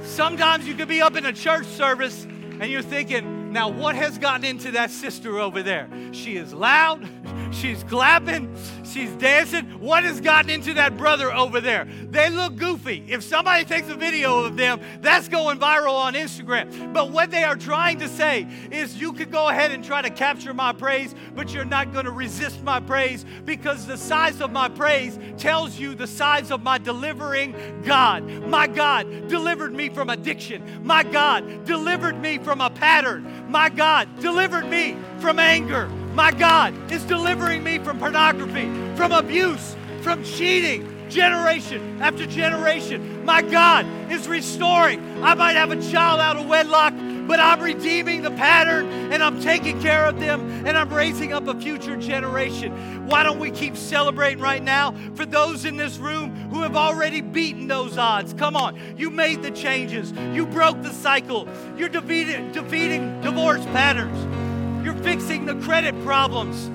sometimes 0.02 0.66
you 0.66 0.74
could 0.74 0.88
be 0.88 1.00
up 1.00 1.16
in 1.16 1.24
a 1.24 1.32
church 1.32 1.66
service 1.66 2.24
and 2.24 2.70
you're 2.70 2.82
thinking, 2.82 3.39
now 3.50 3.68
what 3.68 3.96
has 3.96 4.16
gotten 4.16 4.44
into 4.44 4.70
that 4.72 4.90
sister 4.90 5.38
over 5.38 5.62
there? 5.62 5.88
She 6.12 6.36
is 6.36 6.54
loud, 6.54 7.08
she's 7.50 7.82
clapping, 7.84 8.54
she's 8.84 9.10
dancing. 9.12 9.66
What 9.80 10.04
has 10.04 10.20
gotten 10.20 10.50
into 10.50 10.74
that 10.74 10.96
brother 10.96 11.32
over 11.32 11.60
there? 11.60 11.88
They 12.10 12.30
look 12.30 12.56
goofy. 12.56 13.04
If 13.08 13.24
somebody 13.24 13.64
takes 13.64 13.88
a 13.88 13.96
video 13.96 14.44
of 14.44 14.56
them, 14.56 14.80
that's 15.00 15.28
going 15.28 15.58
viral 15.58 15.94
on 15.94 16.14
Instagram. 16.14 16.92
But 16.92 17.10
what 17.10 17.30
they 17.30 17.42
are 17.42 17.56
trying 17.56 17.98
to 17.98 18.08
say 18.08 18.46
is 18.70 19.00
you 19.00 19.12
could 19.12 19.32
go 19.32 19.48
ahead 19.48 19.72
and 19.72 19.84
try 19.84 20.00
to 20.00 20.10
capture 20.10 20.54
my 20.54 20.72
praise, 20.72 21.14
but 21.34 21.52
you're 21.52 21.64
not 21.64 21.92
going 21.92 22.04
to 22.04 22.12
resist 22.12 22.62
my 22.62 22.78
praise 22.78 23.24
because 23.44 23.86
the 23.86 23.96
size 23.96 24.40
of 24.40 24.52
my 24.52 24.68
praise 24.68 25.18
tells 25.38 25.78
you 25.78 25.94
the 25.94 26.06
size 26.06 26.50
of 26.50 26.62
my 26.62 26.78
delivering 26.78 27.82
God. 27.84 28.24
My 28.24 28.66
God 28.66 29.28
delivered 29.28 29.72
me 29.72 29.88
from 29.88 30.10
addiction. 30.10 30.84
My 30.84 31.02
God 31.02 31.64
delivered 31.64 32.20
me 32.20 32.38
from 32.38 32.60
a 32.60 32.70
pattern. 32.70 33.39
My 33.50 33.68
God 33.68 34.08
delivered 34.20 34.68
me 34.68 34.96
from 35.18 35.40
anger. 35.40 35.88
My 36.14 36.30
God 36.30 36.72
is 36.92 37.02
delivering 37.02 37.64
me 37.64 37.80
from 37.80 37.98
pornography, 37.98 38.70
from 38.94 39.10
abuse, 39.10 39.74
from 40.02 40.22
cheating, 40.22 40.86
generation 41.08 42.00
after 42.00 42.26
generation. 42.26 43.24
My 43.24 43.42
God 43.42 43.84
is 44.08 44.28
restoring. 44.28 45.00
I 45.24 45.34
might 45.34 45.56
have 45.56 45.72
a 45.72 45.90
child 45.90 46.20
out 46.20 46.36
of 46.36 46.46
wedlock, 46.46 46.94
but 47.30 47.38
I'm 47.38 47.60
redeeming 47.60 48.22
the 48.22 48.32
pattern 48.32 48.88
and 49.12 49.22
I'm 49.22 49.40
taking 49.40 49.80
care 49.80 50.04
of 50.04 50.18
them 50.18 50.66
and 50.66 50.76
I'm 50.76 50.92
raising 50.92 51.32
up 51.32 51.46
a 51.46 51.54
future 51.54 51.96
generation. 51.96 53.06
Why 53.06 53.22
don't 53.22 53.38
we 53.38 53.52
keep 53.52 53.76
celebrating 53.76 54.42
right 54.42 54.60
now 54.60 54.96
for 55.14 55.24
those 55.24 55.64
in 55.64 55.76
this 55.76 55.98
room 55.98 56.34
who 56.50 56.62
have 56.62 56.74
already 56.74 57.20
beaten 57.20 57.68
those 57.68 57.96
odds? 57.96 58.34
Come 58.34 58.56
on, 58.56 58.76
you 58.96 59.10
made 59.10 59.42
the 59.42 59.52
changes, 59.52 60.10
you 60.34 60.44
broke 60.44 60.82
the 60.82 60.92
cycle, 60.92 61.46
you're 61.76 61.88
defeating, 61.88 62.50
defeating 62.50 63.20
divorce 63.20 63.64
patterns. 63.66 64.84
You're 64.84 65.00
fixing 65.04 65.46
the 65.46 65.54
credit 65.64 65.94
problems. 66.04 66.68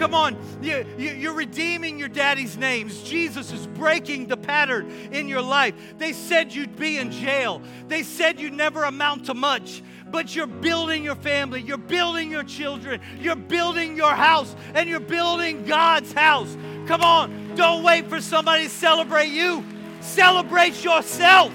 Come 0.00 0.14
on, 0.14 0.38
you, 0.62 0.86
you, 0.96 1.30
are 1.30 1.34
redeeming 1.34 1.98
your 1.98 2.08
daddy's 2.08 2.56
names. 2.56 3.02
Jesus 3.02 3.52
is 3.52 3.66
breaking 3.66 4.28
the 4.28 4.36
pattern 4.38 4.90
in 5.12 5.28
your 5.28 5.42
life. 5.42 5.74
They 5.98 6.14
said 6.14 6.54
you'd 6.54 6.74
be 6.76 6.96
in 6.96 7.12
jail, 7.12 7.60
they 7.86 8.02
said 8.02 8.40
you'd 8.40 8.54
never 8.54 8.84
amount 8.84 9.26
to 9.26 9.34
much. 9.34 9.82
But 10.10 10.34
you're 10.34 10.46
building 10.46 11.04
your 11.04 11.16
family, 11.16 11.60
you're 11.60 11.76
building 11.76 12.30
your 12.30 12.44
children, 12.44 13.02
you're 13.20 13.36
building 13.36 13.94
your 13.94 14.14
house, 14.14 14.56
and 14.72 14.88
you're 14.88 15.00
building 15.00 15.66
God's 15.66 16.14
house. 16.14 16.56
Come 16.86 17.02
on, 17.02 17.54
don't 17.54 17.82
wait 17.82 18.08
for 18.08 18.22
somebody 18.22 18.64
to 18.64 18.70
celebrate 18.70 19.28
you. 19.28 19.62
Celebrate 20.00 20.82
yourself. 20.82 21.52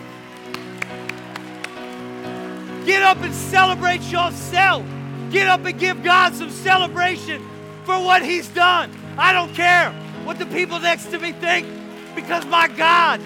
Get 2.85 3.01
up 3.01 3.17
and 3.23 3.33
celebrate 3.33 4.03
yourself. 4.03 4.85
Get 5.31 5.47
up 5.47 5.65
and 5.65 5.79
give 5.79 6.03
God 6.03 6.35
some 6.35 6.51
celebration 6.51 7.43
for 7.85 7.99
what 8.03 8.23
He's 8.23 8.47
done. 8.49 8.91
I 9.17 9.31
don't 9.31 9.53
care 9.53 9.91
what 10.23 10.39
the 10.39 10.45
people 10.47 10.79
next 10.79 11.11
to 11.11 11.19
me 11.19 11.31
think 11.31 11.67
because 12.15 12.45
my 12.45 12.67
God. 12.67 13.21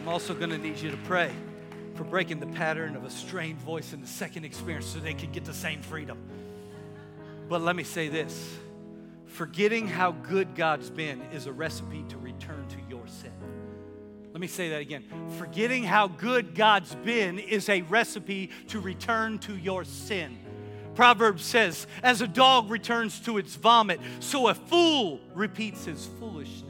I'm 0.00 0.08
also 0.08 0.32
going 0.32 0.50
to 0.50 0.58
need 0.58 0.78
you 0.78 0.90
to 0.90 0.96
pray 0.98 1.30
for 1.94 2.04
breaking 2.04 2.40
the 2.40 2.46
pattern 2.46 2.96
of 2.96 3.04
a 3.04 3.10
strained 3.10 3.58
voice 3.58 3.92
in 3.92 4.00
the 4.00 4.06
second 4.06 4.44
experience 4.44 4.86
so 4.86 5.00
they 5.00 5.12
can 5.12 5.32
get 5.32 5.44
the 5.44 5.52
same 5.52 5.82
freedom. 5.82 6.18
But 7.48 7.62
let 7.62 7.76
me 7.76 7.82
say 7.82 8.08
this 8.08 8.56
forgetting 9.26 9.86
how 9.86 10.12
good 10.12 10.54
God's 10.54 10.88
been 10.88 11.20
is 11.32 11.46
a 11.46 11.52
recipe 11.52 12.04
to 12.08 12.16
return 12.16 12.66
to 12.68 12.76
sin. 12.76 12.87
Let 14.32 14.40
me 14.40 14.46
say 14.46 14.70
that 14.70 14.80
again. 14.80 15.04
Forgetting 15.38 15.84
how 15.84 16.08
good 16.08 16.54
God's 16.54 16.94
been 16.94 17.38
is 17.38 17.68
a 17.68 17.82
recipe 17.82 18.50
to 18.68 18.80
return 18.80 19.38
to 19.40 19.56
your 19.56 19.84
sin. 19.84 20.38
Proverbs 20.94 21.44
says, 21.44 21.86
as 22.02 22.22
a 22.22 22.28
dog 22.28 22.70
returns 22.70 23.20
to 23.20 23.38
its 23.38 23.54
vomit, 23.54 24.00
so 24.20 24.48
a 24.48 24.54
fool 24.54 25.20
repeats 25.34 25.84
his 25.84 26.08
foolishness. 26.18 26.64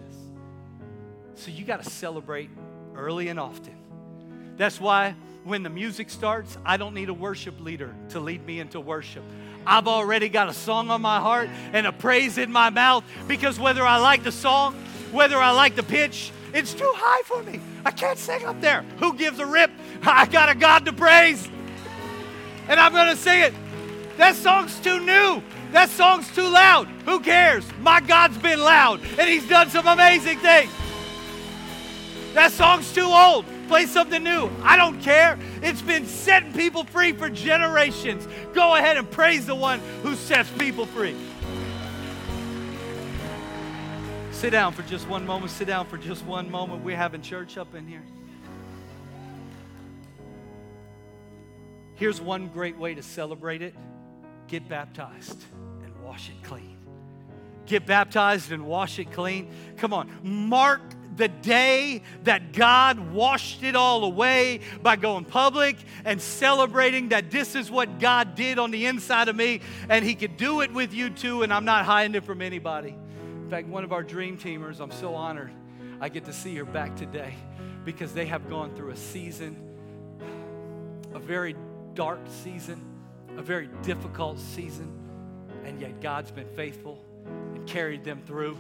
So 1.34 1.50
you 1.50 1.64
got 1.64 1.82
to 1.82 1.88
celebrate 1.88 2.50
early 2.94 3.28
and 3.28 3.40
often. 3.40 3.76
That's 4.56 4.80
why 4.80 5.14
when 5.44 5.62
the 5.62 5.70
music 5.70 6.10
starts, 6.10 6.58
I 6.64 6.76
don't 6.76 6.94
need 6.94 7.08
a 7.08 7.14
worship 7.14 7.60
leader 7.60 7.94
to 8.10 8.20
lead 8.20 8.44
me 8.44 8.60
into 8.60 8.80
worship. 8.80 9.22
I've 9.66 9.88
already 9.88 10.28
got 10.28 10.48
a 10.48 10.52
song 10.52 10.90
on 10.90 11.00
my 11.00 11.20
heart 11.20 11.48
and 11.72 11.86
a 11.86 11.92
praise 11.92 12.38
in 12.38 12.52
my 12.52 12.70
mouth 12.70 13.04
because 13.26 13.58
whether 13.58 13.82
I 13.82 13.98
like 13.98 14.24
the 14.24 14.32
song, 14.32 14.74
whether 15.12 15.36
I 15.36 15.52
like 15.52 15.74
the 15.74 15.82
pitch, 15.82 16.32
it's 16.54 16.74
too 16.74 16.92
high 16.94 17.22
for 17.24 17.42
me. 17.42 17.60
I 17.84 17.90
can't 17.90 18.18
sing 18.18 18.44
up 18.44 18.60
there. 18.60 18.82
Who 18.98 19.14
gives 19.14 19.38
a 19.38 19.46
rip? 19.46 19.70
I 20.02 20.26
got 20.26 20.48
a 20.48 20.54
God 20.54 20.84
to 20.86 20.92
praise. 20.92 21.48
And 22.68 22.78
I'm 22.78 22.92
going 22.92 23.08
to 23.08 23.16
sing 23.16 23.40
it. 23.40 23.54
That 24.16 24.34
song's 24.34 24.78
too 24.80 25.00
new. 25.00 25.42
That 25.72 25.90
song's 25.90 26.34
too 26.34 26.48
loud. 26.48 26.88
Who 27.04 27.20
cares? 27.20 27.64
My 27.80 28.00
God's 28.00 28.38
been 28.38 28.60
loud 28.60 29.00
and 29.18 29.28
He's 29.28 29.48
done 29.48 29.70
some 29.70 29.86
amazing 29.86 30.38
things. 30.38 30.72
That 32.34 32.52
song's 32.52 32.92
too 32.92 33.06
old. 33.06 33.44
Play 33.68 33.86
something 33.86 34.22
new. 34.22 34.50
I 34.62 34.76
don't 34.76 35.00
care. 35.00 35.38
It's 35.62 35.82
been 35.82 36.06
setting 36.06 36.52
people 36.52 36.84
free 36.84 37.12
for 37.12 37.28
generations. 37.28 38.26
Go 38.54 38.76
ahead 38.76 38.96
and 38.96 39.10
praise 39.10 39.46
the 39.46 39.54
one 39.54 39.80
who 40.02 40.14
sets 40.14 40.50
people 40.52 40.86
free. 40.86 41.16
Sit 44.38 44.50
down 44.50 44.72
for 44.72 44.82
just 44.82 45.08
one 45.08 45.26
moment. 45.26 45.50
Sit 45.50 45.66
down 45.66 45.84
for 45.88 45.98
just 45.98 46.24
one 46.24 46.48
moment. 46.48 46.84
We're 46.84 46.96
having 46.96 47.22
church 47.22 47.58
up 47.58 47.74
in 47.74 47.88
here. 47.88 48.04
Here's 51.96 52.20
one 52.20 52.46
great 52.46 52.78
way 52.78 52.94
to 52.94 53.02
celebrate 53.02 53.62
it 53.62 53.74
get 54.46 54.68
baptized 54.68 55.42
and 55.82 55.92
wash 56.04 56.28
it 56.28 56.40
clean. 56.44 56.76
Get 57.66 57.84
baptized 57.84 58.52
and 58.52 58.64
wash 58.64 59.00
it 59.00 59.10
clean. 59.10 59.50
Come 59.76 59.92
on, 59.92 60.08
mark 60.22 60.82
the 61.16 61.26
day 61.26 62.02
that 62.22 62.52
God 62.52 63.10
washed 63.10 63.64
it 63.64 63.74
all 63.74 64.04
away 64.04 64.60
by 64.84 64.94
going 64.94 65.24
public 65.24 65.78
and 66.04 66.22
celebrating 66.22 67.08
that 67.08 67.32
this 67.32 67.56
is 67.56 67.72
what 67.72 67.98
God 67.98 68.36
did 68.36 68.60
on 68.60 68.70
the 68.70 68.86
inside 68.86 69.26
of 69.26 69.34
me, 69.34 69.62
and 69.88 70.04
He 70.04 70.14
could 70.14 70.36
do 70.36 70.60
it 70.60 70.72
with 70.72 70.94
you 70.94 71.10
too, 71.10 71.42
and 71.42 71.52
I'm 71.52 71.64
not 71.64 71.84
hiding 71.84 72.14
it 72.14 72.22
from 72.22 72.40
anybody. 72.40 72.94
In 73.48 73.50
fact, 73.50 73.68
one 73.68 73.82
of 73.82 73.94
our 73.94 74.02
dream 74.02 74.36
teamers, 74.36 74.78
I'm 74.78 74.90
so 74.90 75.14
honored 75.14 75.50
I 76.02 76.10
get 76.10 76.26
to 76.26 76.34
see 76.34 76.54
her 76.56 76.66
back 76.66 76.94
today 76.96 77.32
because 77.82 78.12
they 78.12 78.26
have 78.26 78.46
gone 78.50 78.74
through 78.76 78.90
a 78.90 78.96
season, 78.96 79.56
a 81.14 81.18
very 81.18 81.56
dark 81.94 82.20
season, 82.44 82.84
a 83.38 83.42
very 83.42 83.70
difficult 83.82 84.38
season, 84.38 84.92
and 85.64 85.80
yet 85.80 86.02
God's 86.02 86.30
been 86.30 86.46
faithful 86.56 87.02
and 87.54 87.66
carried 87.66 88.04
them 88.04 88.20
through. 88.26 88.54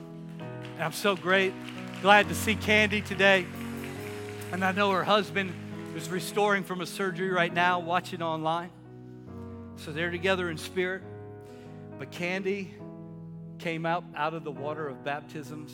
And 0.76 0.82
I'm 0.82 0.92
so 0.92 1.14
great, 1.14 1.52
glad 2.00 2.26
to 2.30 2.34
see 2.34 2.54
Candy 2.54 3.02
today. 3.02 3.44
And 4.52 4.64
I 4.64 4.72
know 4.72 4.90
her 4.92 5.04
husband 5.04 5.52
is 5.96 6.08
restoring 6.08 6.64
from 6.64 6.80
a 6.80 6.86
surgery 6.86 7.28
right 7.28 7.52
now, 7.52 7.78
watching 7.78 8.22
online. 8.22 8.70
So 9.76 9.92
they're 9.92 10.10
together 10.10 10.48
in 10.48 10.56
spirit. 10.56 11.02
But 11.98 12.10
Candy 12.10 12.72
came 13.58 13.86
out, 13.86 14.04
out 14.14 14.34
of 14.34 14.44
the 14.44 14.50
water 14.50 14.88
of 14.88 15.04
baptisms 15.04 15.72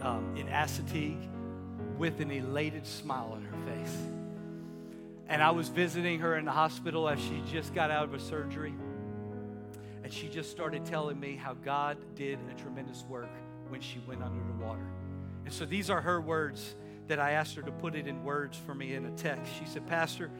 um, 0.00 0.34
in 0.36 0.46
Assateague 0.46 1.28
with 1.98 2.20
an 2.20 2.30
elated 2.30 2.86
smile 2.86 3.32
on 3.34 3.44
her 3.44 3.74
face. 3.74 3.96
And 5.28 5.42
I 5.42 5.50
was 5.50 5.68
visiting 5.68 6.20
her 6.20 6.36
in 6.36 6.44
the 6.44 6.52
hospital 6.52 7.08
as 7.08 7.18
she 7.20 7.42
just 7.50 7.74
got 7.74 7.90
out 7.90 8.04
of 8.04 8.14
a 8.14 8.20
surgery. 8.20 8.74
And 10.04 10.12
she 10.12 10.28
just 10.28 10.50
started 10.50 10.84
telling 10.84 11.18
me 11.18 11.34
how 11.34 11.54
God 11.54 11.96
did 12.14 12.38
a 12.50 12.60
tremendous 12.60 13.04
work 13.08 13.30
when 13.68 13.80
she 13.80 13.98
went 14.06 14.22
under 14.22 14.42
the 14.44 14.64
water. 14.64 14.86
And 15.44 15.52
so 15.52 15.64
these 15.66 15.90
are 15.90 16.00
her 16.00 16.20
words 16.20 16.76
that 17.08 17.18
I 17.18 17.32
asked 17.32 17.54
her 17.56 17.62
to 17.62 17.72
put 17.72 17.94
it 17.94 18.06
in 18.06 18.22
words 18.22 18.56
for 18.56 18.74
me 18.74 18.94
in 18.94 19.06
a 19.06 19.10
text. 19.12 19.52
She 19.58 19.66
said, 19.66 19.86
Pastor, 19.86 20.30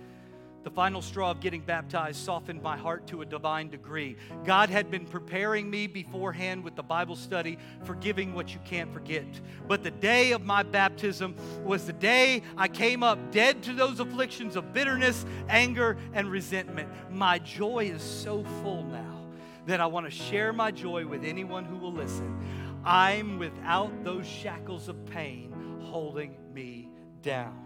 the 0.66 0.70
final 0.72 1.00
straw 1.00 1.30
of 1.30 1.38
getting 1.38 1.60
baptized 1.60 2.18
softened 2.18 2.60
my 2.60 2.76
heart 2.76 3.06
to 3.06 3.22
a 3.22 3.24
divine 3.24 3.68
degree. 3.68 4.16
God 4.44 4.68
had 4.68 4.90
been 4.90 5.06
preparing 5.06 5.70
me 5.70 5.86
beforehand 5.86 6.64
with 6.64 6.74
the 6.74 6.82
Bible 6.82 7.14
study, 7.14 7.56
forgiving 7.84 8.34
what 8.34 8.52
you 8.52 8.58
can't 8.64 8.92
forget. 8.92 9.26
But 9.68 9.84
the 9.84 9.92
day 9.92 10.32
of 10.32 10.44
my 10.44 10.64
baptism 10.64 11.36
was 11.62 11.86
the 11.86 11.92
day 11.92 12.42
I 12.56 12.66
came 12.66 13.04
up 13.04 13.30
dead 13.30 13.62
to 13.62 13.74
those 13.74 14.00
afflictions 14.00 14.56
of 14.56 14.72
bitterness, 14.72 15.24
anger, 15.48 15.98
and 16.12 16.28
resentment. 16.28 16.88
My 17.12 17.38
joy 17.38 17.84
is 17.84 18.02
so 18.02 18.42
full 18.60 18.82
now 18.86 19.24
that 19.66 19.80
I 19.80 19.86
want 19.86 20.06
to 20.06 20.10
share 20.10 20.52
my 20.52 20.72
joy 20.72 21.06
with 21.06 21.22
anyone 21.22 21.64
who 21.64 21.76
will 21.76 21.92
listen. 21.92 22.44
I'm 22.84 23.38
without 23.38 24.02
those 24.02 24.26
shackles 24.26 24.88
of 24.88 25.06
pain 25.06 25.54
holding 25.80 26.34
me 26.52 26.88
down. 27.22 27.56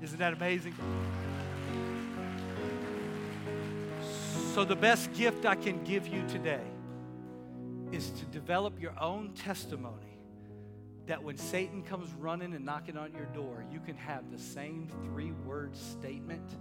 Isn't 0.00 0.20
that 0.20 0.32
amazing? 0.32 0.74
So, 4.56 4.64
the 4.64 4.74
best 4.74 5.12
gift 5.12 5.44
I 5.44 5.54
can 5.54 5.84
give 5.84 6.08
you 6.08 6.26
today 6.28 6.64
is 7.92 8.08
to 8.12 8.24
develop 8.24 8.80
your 8.80 8.98
own 8.98 9.34
testimony 9.34 10.16
that 11.04 11.22
when 11.22 11.36
Satan 11.36 11.82
comes 11.82 12.10
running 12.14 12.54
and 12.54 12.64
knocking 12.64 12.96
on 12.96 13.12
your 13.12 13.26
door, 13.34 13.66
you 13.70 13.80
can 13.80 13.98
have 13.98 14.30
the 14.32 14.38
same 14.38 14.88
three 15.04 15.32
word 15.44 15.76
statement 15.76 16.56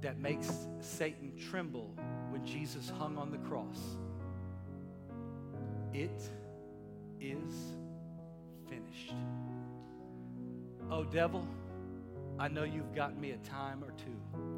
that 0.00 0.18
makes 0.18 0.50
Satan 0.80 1.38
tremble 1.38 1.94
when 2.30 2.44
Jesus 2.44 2.90
hung 2.98 3.16
on 3.16 3.30
the 3.30 3.38
cross. 3.38 3.78
It 5.92 6.20
is 7.20 7.54
finished. 8.68 9.14
Oh, 10.90 11.04
devil, 11.04 11.46
I 12.40 12.48
know 12.48 12.64
you've 12.64 12.92
got 12.92 13.16
me 13.16 13.30
a 13.30 13.38
time 13.48 13.84
or 13.84 13.92
two 13.92 14.53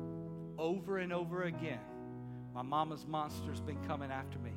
over 0.59 0.99
and 0.99 1.13
over 1.13 1.43
again. 1.45 1.81
My 2.55 2.63
mama's 2.63 3.07
monster's 3.07 3.61
been 3.61 3.83
coming 3.87 4.11
after 4.11 4.39
me. 4.39 4.53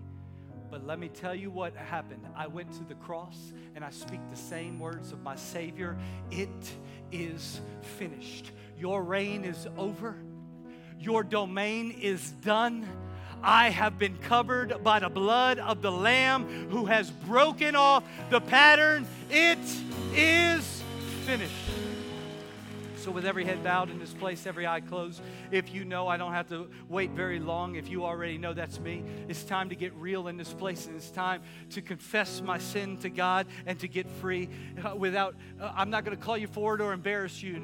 But 0.71 0.85
let 0.85 0.99
me 0.99 1.09
tell 1.09 1.33
you 1.33 1.49
what 1.49 1.75
happened. 1.75 2.25
I 2.35 2.47
went 2.47 2.71
to 2.73 2.83
the 2.83 2.93
cross 2.95 3.53
and 3.75 3.83
I 3.83 3.89
speak 3.89 4.19
the 4.29 4.37
same 4.37 4.79
words 4.79 5.11
of 5.11 5.23
my 5.23 5.35
Savior. 5.35 5.97
It 6.29 6.49
is 7.11 7.59
finished. 7.97 8.51
Your 8.77 9.03
reign 9.03 9.45
is 9.45 9.67
over. 9.77 10.15
Your 10.99 11.23
domain 11.23 11.91
is 11.91 12.31
done. 12.43 12.87
I 13.41 13.69
have 13.69 13.97
been 13.97 14.17
covered 14.17 14.83
by 14.83 14.99
the 14.99 15.09
blood 15.09 15.59
of 15.59 15.81
the 15.81 15.91
Lamb 15.91 16.69
who 16.69 16.85
has 16.85 17.09
broken 17.09 17.75
off 17.75 18.03
the 18.29 18.41
pattern. 18.41 19.07
It 19.31 19.59
is 20.13 20.83
finished. 21.25 21.68
So, 23.09 23.13
with 23.13 23.25
every 23.25 23.43
head 23.43 23.63
bowed 23.63 23.89
in 23.89 23.97
this 23.97 24.13
place, 24.13 24.45
every 24.45 24.67
eye 24.67 24.81
closed, 24.81 25.19
if 25.49 25.73
you 25.73 25.83
know 25.83 26.07
I 26.07 26.15
don't 26.15 26.33
have 26.33 26.47
to 26.49 26.69
wait 26.89 27.09
very 27.09 27.39
long, 27.39 27.73
if 27.73 27.89
you 27.89 28.05
already 28.05 28.37
know 28.37 28.53
that's 28.53 28.79
me, 28.79 29.03
it's 29.27 29.43
time 29.43 29.69
to 29.69 29.75
get 29.75 29.95
real 29.95 30.27
in 30.27 30.37
this 30.37 30.53
place 30.53 30.85
and 30.85 30.95
it's 30.95 31.09
time 31.09 31.41
to 31.71 31.81
confess 31.81 32.39
my 32.39 32.59
sin 32.59 32.97
to 32.97 33.09
God 33.09 33.47
and 33.65 33.79
to 33.79 33.87
get 33.87 34.07
free. 34.21 34.47
Uh, 34.85 34.95
without, 34.95 35.33
uh, 35.59 35.73
I'm 35.75 35.89
not 35.89 36.05
going 36.05 36.15
to 36.15 36.23
call 36.23 36.37
you 36.37 36.45
forward 36.45 36.81
or 36.81 36.93
embarrass 36.93 37.41
you 37.41 37.55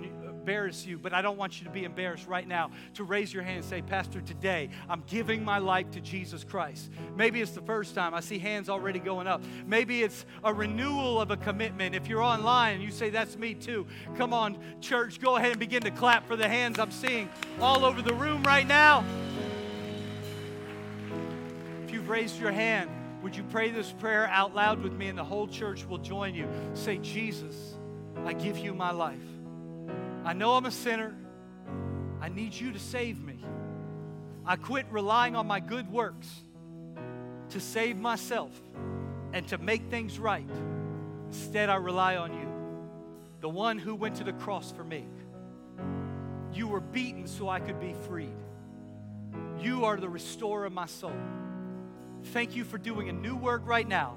embarrass 0.46 0.86
you, 0.86 1.00
but 1.00 1.12
I 1.12 1.24
don't 1.24 1.40
want 1.40 1.60
you 1.60 1.66
to 1.66 1.72
be 1.72 1.86
embarrassed 1.86 2.28
right 2.28 2.48
now 2.48 2.70
to 2.94 3.04
raise 3.04 3.34
your 3.34 3.42
hand 3.42 3.58
and 3.58 3.66
say, 3.66 3.82
Pastor, 3.82 4.22
today 4.22 4.70
I'm 4.88 5.02
giving 5.08 5.44
my 5.44 5.58
life 5.58 5.90
to 5.92 6.00
Jesus 6.00 6.44
Christ. 6.44 6.92
Maybe 7.18 7.42
it's 7.42 7.54
the 7.54 7.64
first 7.64 7.96
time. 7.96 8.14
I 8.14 8.20
see 8.20 8.38
hands 8.38 8.70
already 8.70 9.00
going 9.00 9.26
up. 9.26 9.42
Maybe 9.66 10.04
it's 10.04 10.24
a 10.44 10.54
renewal 10.54 11.20
of 11.20 11.32
a 11.32 11.38
commitment. 11.38 11.96
If 11.96 12.08
you're 12.08 12.22
online 12.22 12.76
and 12.76 12.84
you 12.84 12.92
say, 12.92 13.10
That's 13.10 13.36
me 13.36 13.56
too, 13.56 13.88
come 14.18 14.34
on, 14.34 14.60
church, 14.82 15.20
go 15.20 15.36
ahead 15.36 15.50
and 15.50 15.60
begin 15.60 15.82
to 15.82 15.90
clap 15.90 16.28
for 16.28 16.36
the 16.36 16.48
hands 16.48 16.78
I'm 16.78 16.92
seeing 16.92 17.28
all 17.60 17.84
over 17.84 18.04
the 18.04 18.14
room 18.14 18.44
right 18.44 18.68
now. 18.68 19.04
If 21.86 21.92
you've 21.92 22.08
raised 22.08 22.40
your 22.40 22.52
hand, 22.52 22.92
would 23.24 23.36
you 23.36 23.42
pray 23.46 23.72
this 23.72 23.92
prayer 23.94 24.28
out 24.28 24.54
loud 24.54 24.84
with 24.84 24.94
me 24.94 25.08
and 25.08 25.18
the 25.18 25.24
whole 25.24 25.48
church 25.48 25.88
will 25.88 25.98
join 25.98 26.36
you? 26.36 26.48
Say, 26.76 27.00
Jesus, 27.00 27.74
I 28.28 28.34
give 28.34 28.60
you 28.60 28.76
my 28.76 28.92
life. 28.92 29.35
I 30.26 30.34
know 30.34 30.54
I'm 30.54 30.66
a 30.66 30.72
sinner. 30.72 31.14
I 32.20 32.30
need 32.30 32.56
you 32.56 32.72
to 32.72 32.80
save 32.80 33.24
me. 33.24 33.46
I 34.44 34.56
quit 34.56 34.88
relying 34.90 35.36
on 35.36 35.46
my 35.46 35.60
good 35.60 35.92
works 35.92 36.28
to 37.50 37.60
save 37.60 37.98
myself 37.98 38.52
and 39.34 39.48
to 39.50 39.60
make 39.60 39.84
things 39.92 40.18
right. 40.18 40.50
Instead, 41.28 41.70
I 41.70 41.76
rely 41.76 42.16
on 42.18 42.34
you, 42.34 42.48
the 43.42 43.50
one 43.50 43.78
who 43.78 43.94
went 43.94 44.16
to 44.16 44.24
the 44.24 44.34
cross 44.34 44.72
for 44.72 44.84
me. 44.84 45.06
You 46.54 46.70
were 46.70 46.80
beaten 46.80 47.28
so 47.28 47.48
I 47.48 47.60
could 47.60 47.80
be 47.80 47.94
freed. 48.08 48.36
You 49.60 49.86
are 49.86 49.98
the 49.98 50.10
restorer 50.10 50.66
of 50.66 50.74
my 50.74 50.88
soul. 50.88 51.14
Thank 52.34 52.56
you 52.56 52.64
for 52.64 52.80
doing 52.80 53.10
a 53.10 53.14
new 53.14 53.36
work 53.36 53.62
right 53.66 53.88
now, 53.88 54.16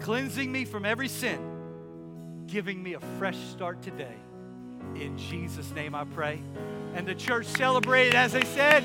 cleansing 0.00 0.50
me 0.50 0.64
from 0.64 0.86
every 0.86 1.08
sin, 1.08 2.44
giving 2.46 2.82
me 2.82 2.94
a 2.94 3.00
fresh 3.18 3.36
start 3.50 3.82
today. 3.82 4.16
In 4.94 5.16
Jesus' 5.16 5.70
name 5.72 5.94
I 5.94 6.04
pray. 6.04 6.40
And 6.94 7.06
the 7.06 7.14
church 7.14 7.46
celebrated 7.46 8.14
as 8.14 8.32
they 8.32 8.44
said, 8.44 8.84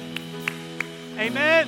Amen. 1.17 1.67